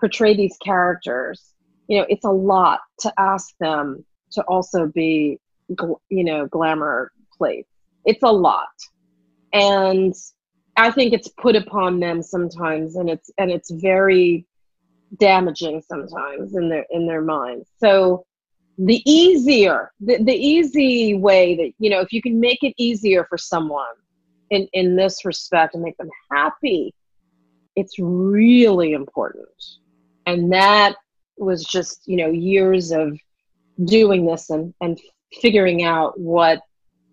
[0.00, 1.54] portray these characters
[1.86, 5.38] you know it's a lot to ask them to also be
[5.68, 7.68] you know glamour plates.
[8.04, 8.68] It's a lot.
[9.52, 10.14] And
[10.76, 14.46] I think it's put upon them sometimes, and it's and it's very
[15.18, 17.68] damaging sometimes in their in their minds.
[17.78, 18.26] So
[18.78, 23.24] the easier, the, the easy way that you know, if you can make it easier
[23.24, 23.86] for someone
[24.50, 26.94] in in this respect and make them happy,
[27.74, 29.48] it's really important.
[30.26, 30.96] And that
[31.38, 33.18] was just you know years of
[33.84, 35.00] doing this and and
[35.40, 36.60] figuring out what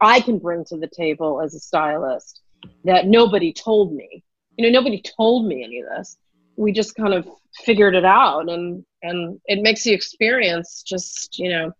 [0.01, 2.41] I can bring to the table as a stylist
[2.85, 4.23] that nobody told me.
[4.57, 6.17] You know, nobody told me any of this.
[6.55, 7.27] We just kind of
[7.65, 11.71] figured it out and and it makes the experience just, you know,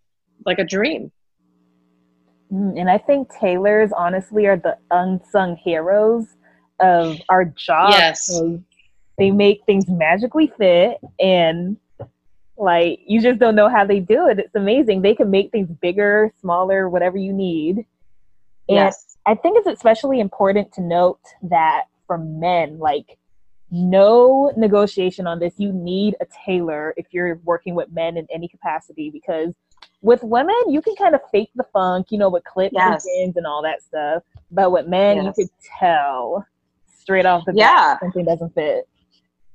[0.45, 1.11] like a dream.
[2.51, 6.26] Mm, and I think tailors honestly are the unsung heroes
[6.80, 7.91] of our job.
[7.91, 8.41] Yes.
[9.18, 11.77] They make things magically fit and
[12.57, 14.39] like you just don't know how they do it.
[14.39, 15.01] It's amazing.
[15.01, 17.77] They can make things bigger, smaller, whatever you need.
[18.68, 19.12] And yes.
[19.25, 23.17] I think it's especially important to note that for men, like
[23.71, 25.55] no negotiation on this.
[25.57, 29.55] You need a tailor if you're working with men in any capacity because
[30.01, 33.03] with women, you can kind of fake the funk, you know, with clips yes.
[33.05, 34.21] and pins and all that stuff.
[34.51, 35.25] But with men, yes.
[35.25, 36.45] you could tell
[36.99, 37.93] straight off the yeah.
[37.93, 38.87] bat something doesn't fit.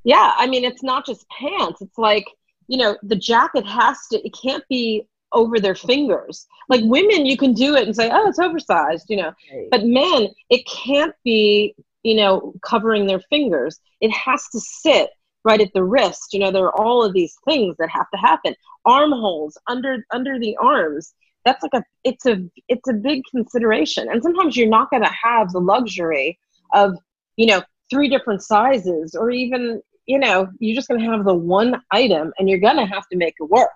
[0.05, 1.81] Yeah, I mean, it's not just pants.
[1.81, 2.27] It's like
[2.69, 4.25] you know, the jacket has to.
[4.25, 6.47] It can't be over their fingers.
[6.69, 9.33] Like women, you can do it and say, "Oh, it's oversized," you know.
[9.53, 9.69] Right.
[9.71, 13.81] But men, it can't be, you know, covering their fingers.
[14.01, 15.11] It has to sit
[15.45, 16.33] right at the wrist.
[16.33, 18.55] You know, there are all of these things that have to happen.
[18.85, 21.15] Armholes under under the arms.
[21.45, 22.39] That's like a it's a
[22.69, 24.09] it's a big consideration.
[24.11, 26.39] And sometimes you're not going to have the luxury
[26.75, 26.95] of,
[27.37, 31.35] you know, three different sizes or even, you know, you're just going to have the
[31.35, 33.71] one item and you're going to have to make it work.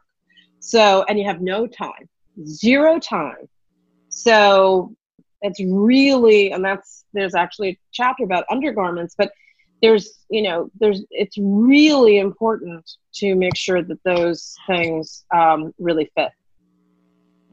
[0.62, 2.08] So, and you have no time,
[2.46, 3.48] zero time.
[4.08, 4.94] So
[5.42, 9.32] it's really, and that's, there's actually a chapter about undergarments, but
[9.82, 16.08] there's, you know, there's, it's really important to make sure that those things um, really
[16.16, 16.30] fit.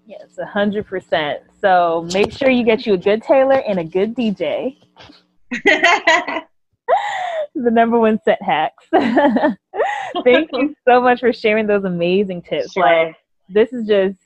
[0.05, 1.41] Yes, a hundred percent.
[1.61, 4.77] So make sure you get you a good tailor and a good DJ.
[7.63, 8.85] the number one set hacks.
[8.91, 12.73] Thank you so much for sharing those amazing tips.
[12.73, 12.83] Sure.
[12.83, 13.15] Like
[13.49, 14.17] this is just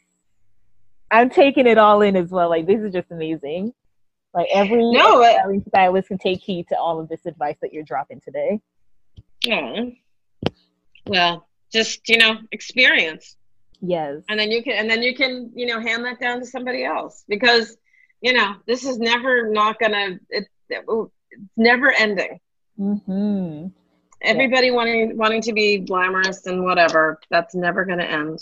[1.12, 2.50] I'm taking it all in as well.
[2.50, 3.74] Like this is just amazing.
[4.34, 7.84] Like every no, it, stylist can take heed to all of this advice that you're
[7.84, 8.60] dropping today.
[9.46, 9.86] Yeah.
[11.06, 13.38] Well, just you know, experience.
[13.82, 14.24] Yes.
[14.30, 16.84] And then you can and then you can, you know, hand that down to somebody
[16.84, 17.78] else because,
[18.22, 22.40] you know, this is never not gonna it, it it's never ending.
[22.80, 23.68] Mm-hmm
[24.24, 24.74] everybody yeah.
[24.74, 28.40] wanting wanting to be glamorous and whatever that's never going to end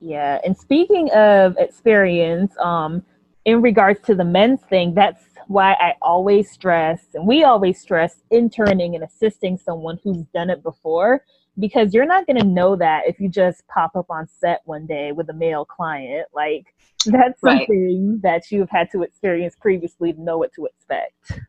[0.00, 3.02] yeah and speaking of experience um
[3.44, 8.22] in regards to the men's thing that's why i always stress and we always stress
[8.30, 11.24] interning and assisting someone who's done it before
[11.58, 14.86] because you're not going to know that if you just pop up on set one
[14.86, 16.66] day with a male client like
[17.06, 18.22] that's something right.
[18.22, 21.40] that you've had to experience previously to know what to expect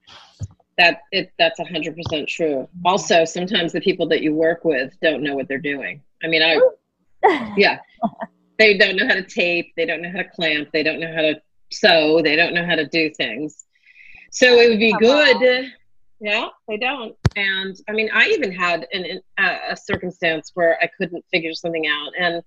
[0.80, 2.68] that it that's 100% true.
[2.85, 6.01] Also sometimes the people that you work with don't know what they're doing.
[6.23, 7.80] I mean i yeah.
[8.57, 11.14] They don't know how to tape they don't know how to clamp they don't know
[11.14, 11.41] how to
[11.72, 13.65] sew they don't know how to do things.
[14.31, 15.72] So it would be good
[16.22, 17.15] yeah they don't.
[17.35, 22.14] And i mean i even had an, a circumstance where i couldn't figure something out.
[22.18, 22.41] And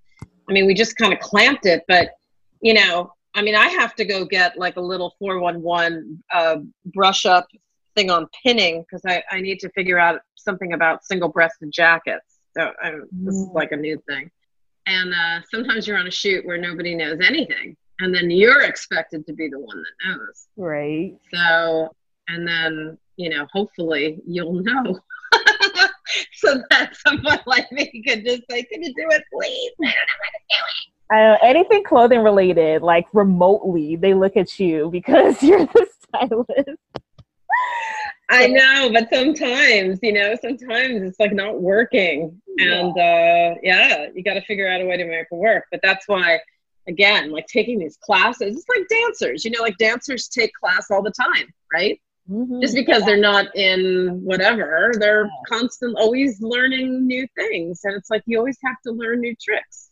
[0.49, 2.13] i mean we just kind of clamped it but
[2.63, 7.25] you know I mean, I have to go get like a little 411 uh, brush
[7.25, 7.47] up
[7.95, 12.39] thing on pinning because I, I need to figure out something about single breasted jackets.
[12.57, 13.55] So I'm, this is mm.
[13.55, 14.31] like a new thing.
[14.87, 19.25] And uh, sometimes you're on a shoot where nobody knows anything, and then you're expected
[19.27, 20.49] to be the one that knows.
[20.57, 21.17] Right.
[21.33, 21.95] So,
[22.29, 24.99] and then, you know, hopefully you'll know.
[26.35, 29.73] so that someone like me could just say, Can you do it, please?
[29.81, 30.93] I don't know how to do it.
[31.13, 36.79] Uh, anything clothing related, like remotely, they look at you because you're the stylist.
[38.31, 42.41] I know, but sometimes, you know, sometimes it's like not working.
[42.59, 45.65] And uh, yeah, you got to figure out a way to make it work.
[45.71, 46.41] But that's why,
[46.89, 51.03] again, like taking these classes, it's like dancers, you know, like dancers take class all
[51.03, 52.01] the time, right?
[52.31, 52.61] Mm-hmm.
[52.61, 57.81] Just because they're not in whatever, they're constant, always learning new things.
[57.85, 59.91] And it's like you always have to learn new tricks.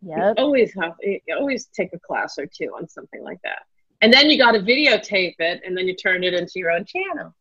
[0.00, 0.32] Yeah.
[0.38, 3.62] always have, you always take a class or two on something like that.
[4.02, 6.84] And then you got to videotape it and then you turn it into your own
[6.84, 7.32] channel.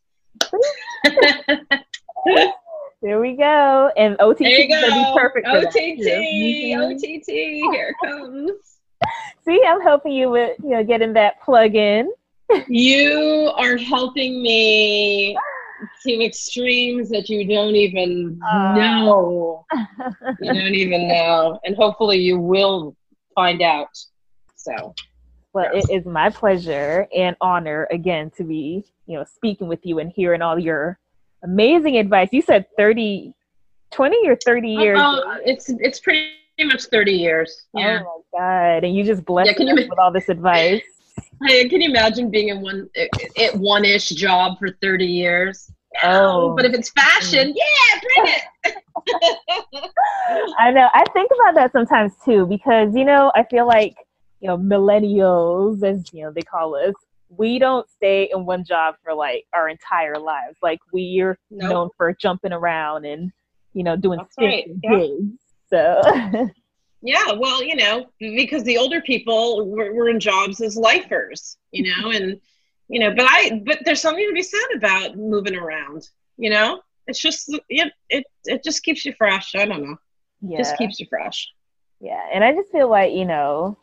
[3.02, 3.92] there we go.
[3.98, 6.06] And OTT is going to be perfect for OTT.
[6.80, 8.52] OTT, here comes.
[9.46, 12.12] See, I'm helping you with you know getting that plug in.
[12.68, 15.36] you are helping me
[16.04, 19.66] to extremes that you don't even uh, know.
[20.40, 22.96] you don't even know, and hopefully you will
[23.34, 23.98] find out.
[24.56, 24.94] So.
[25.54, 25.90] Well, yes.
[25.90, 30.12] it is my pleasure and honor again to be you know speaking with you and
[30.12, 30.98] hearing all your
[31.44, 32.30] amazing advice.
[32.32, 33.34] You said 30
[33.92, 37.66] 20 or 30 years uh, it's it's pretty much 30 years.
[37.74, 38.02] Yeah.
[38.06, 38.84] oh my god.
[38.84, 40.82] And you just blessed yeah, with all this advice.
[41.44, 45.72] Hey, can you imagine being in one at one-ish job for 30 years?
[46.04, 48.76] Oh but if it's fashion yeah bring it.
[50.60, 50.88] I know.
[50.94, 53.96] I think about that sometimes too because you know i feel like
[54.42, 56.94] you know millennials as you know they call us
[57.38, 60.58] we don't stay in one job for like our entire lives.
[60.62, 61.70] Like we're nope.
[61.70, 63.32] known for jumping around and
[63.74, 64.82] you know doing That's right.
[64.82, 65.40] gigs.
[65.70, 66.02] So
[67.02, 71.90] yeah, well, you know, because the older people were, were in jobs as lifers, you
[71.90, 72.40] know, and
[72.90, 76.82] you know, but I but there's something to be said about moving around, you know.
[77.08, 79.56] it's just it it it just keeps you fresh.
[79.56, 79.96] I don't know.
[80.42, 80.58] Yeah.
[80.58, 81.48] Just keeps you fresh.
[82.02, 83.78] Yeah, and I just feel like you know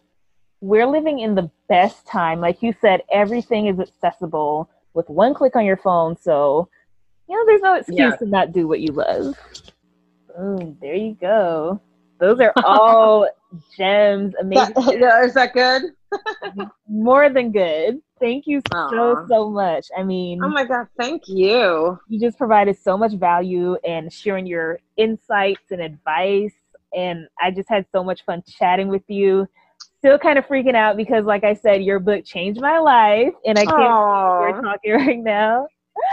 [0.61, 2.41] we're living in the best time.
[2.41, 6.17] Like you said, everything is accessible with one click on your phone.
[6.17, 6.69] So
[7.29, 8.17] you know, there's no excuse yeah.
[8.17, 9.39] to not do what you love.
[10.35, 11.81] Boom, there you go.
[12.19, 13.29] Those are all
[13.77, 14.35] gems.
[14.41, 14.75] Amazing.
[15.01, 15.83] That, is that good?
[16.89, 18.01] More than good.
[18.19, 18.91] Thank you Aww.
[18.91, 19.87] so so much.
[19.97, 21.99] I mean, oh my god, thank you.
[22.09, 26.55] You just provided so much value and sharing your insights and advice,
[26.95, 29.47] and I just had so much fun chatting with you.
[29.99, 33.59] Still kind of freaking out because, like I said, your book changed my life, and
[33.59, 35.66] I can't we're talking right now.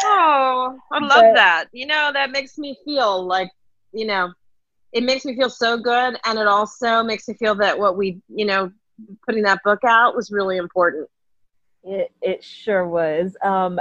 [0.03, 1.65] Oh, I love but, that.
[1.71, 3.51] You know, that makes me feel like
[3.95, 4.31] you know
[4.91, 8.21] it makes me feel so good and it also makes me feel that what we
[8.27, 8.71] you know
[9.25, 11.09] putting that book out was really important
[11.83, 13.79] it, it sure was um,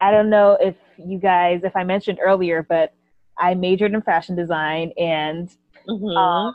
[0.00, 2.92] i don't know if you guys if i mentioned earlier but
[3.38, 5.56] i majored in fashion design and
[5.88, 6.16] mm-hmm.
[6.16, 6.54] um,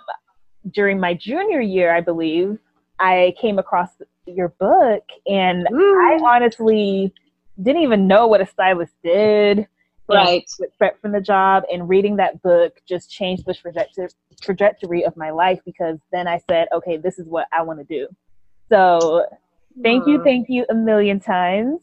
[0.72, 2.58] during my junior year i believe
[3.00, 3.90] i came across
[4.26, 7.14] your book and i honestly
[7.62, 9.68] didn't even know what a stylist did
[10.10, 14.10] right prep from the job and reading that book just changed the trajectory
[14.42, 17.86] trajectory of my life because then I said, okay, this is what I want to
[17.86, 18.08] do.
[18.70, 19.26] So
[19.82, 21.82] thank you, thank you a million times.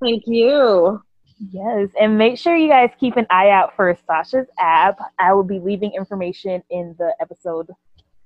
[0.00, 1.02] Thank you.
[1.50, 4.98] Yes, and make sure you guys keep an eye out for Sasha's app.
[5.18, 7.68] I will be leaving information in the episode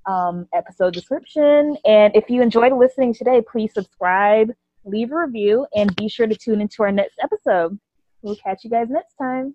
[0.07, 1.77] um, episode description.
[1.85, 4.51] And if you enjoyed listening today, please subscribe,
[4.85, 7.79] leave a review, and be sure to tune into our next episode.
[8.23, 9.55] We'll catch you guys next time.